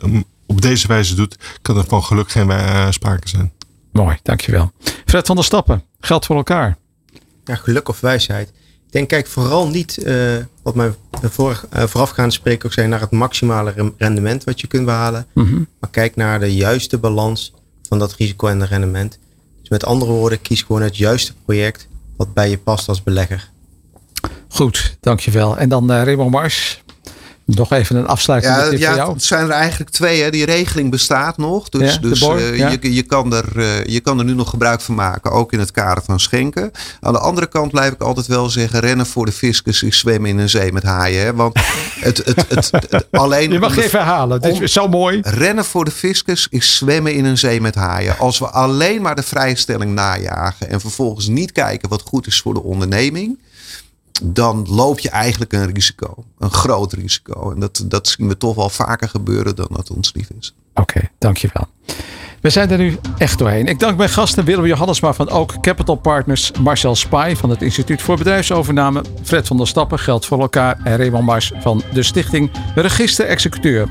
[0.46, 2.52] op deze wijze doet, kan er van geluk geen
[2.92, 3.52] sprake zijn.
[3.92, 4.72] Mooi, dankjewel.
[5.06, 6.76] Fred van der Stappen, geld voor elkaar.
[7.44, 8.48] Ja, geluk of wijsheid.
[8.92, 13.00] Ik denk, kijk vooral niet, uh, wat mijn voor, uh, voorafgaande spreker ook zei, naar
[13.00, 15.26] het maximale rendement wat je kunt behalen.
[15.34, 15.66] Mm -hmm.
[15.80, 17.54] Maar kijk naar de juiste balans
[17.88, 19.18] van dat risico en de rendement.
[19.72, 23.50] Met andere woorden, kies gewoon het juiste project wat bij je past als belegger.
[24.48, 25.58] Goed, dankjewel.
[25.58, 26.81] En dan uh, Raymond Mars,
[27.44, 29.12] nog even een afsluiting ja, voor jou.
[29.12, 30.22] Het zijn er eigenlijk twee.
[30.22, 30.30] Hè.
[30.30, 31.68] Die regeling bestaat nog.
[31.68, 32.68] Dus, Ja, dus eh, ja.
[32.80, 35.30] je, je, kan er, eh, je kan er nu nog gebruik van maken.
[35.30, 36.70] Ook in het kader van schenken.
[37.00, 38.80] Aan de andere kant blijf ik altijd wel zeggen.
[38.80, 41.24] Rennen voor de fiscus is zwemmen in een zee met haaien.
[41.24, 41.34] Hè.
[41.34, 41.58] Want
[42.00, 44.40] het, het, het, het- alleen Je mag de- even herhalen.
[44.40, 45.18] Dit om- is zo mooi.
[45.22, 48.18] Rennen voor de fiscus is zwemmen in een zee met haaien.
[48.18, 52.54] Als we alleen maar de vrijstelling najagen en vervolgens niet kijken wat goed is voor
[52.54, 53.38] de onderneming,
[54.22, 56.24] dan loop je eigenlijk een risico.
[56.38, 57.52] Een groot risico.
[57.52, 60.54] En dat, dat zien we toch wel vaker gebeuren dan dat ons lief is.
[60.74, 61.66] Oké, dankjewel.
[62.40, 63.66] We zijn er nu echt doorheen.
[63.66, 68.02] Ik dank mijn gasten Willem Johannesma van Ook Capital Partners, Marcel Spij van het Instituut
[68.02, 72.50] voor Bedrijfsovername, Fred van der Stappen, Geld voor elkaar en Raymond Mars van de Stichting
[72.74, 73.88] Register Executeur.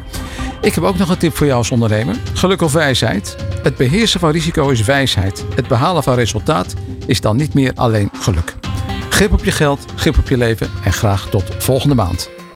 [0.61, 2.15] Ik heb ook nog een tip voor jou als ondernemer.
[2.33, 3.35] Geluk of wijsheid.
[3.63, 5.45] Het beheersen van risico is wijsheid.
[5.55, 6.73] Het behalen van resultaat
[7.05, 8.55] is dan niet meer alleen geluk.
[9.21, 12.40] Grip op je geld, grip op je leven en graag tot volgende maand.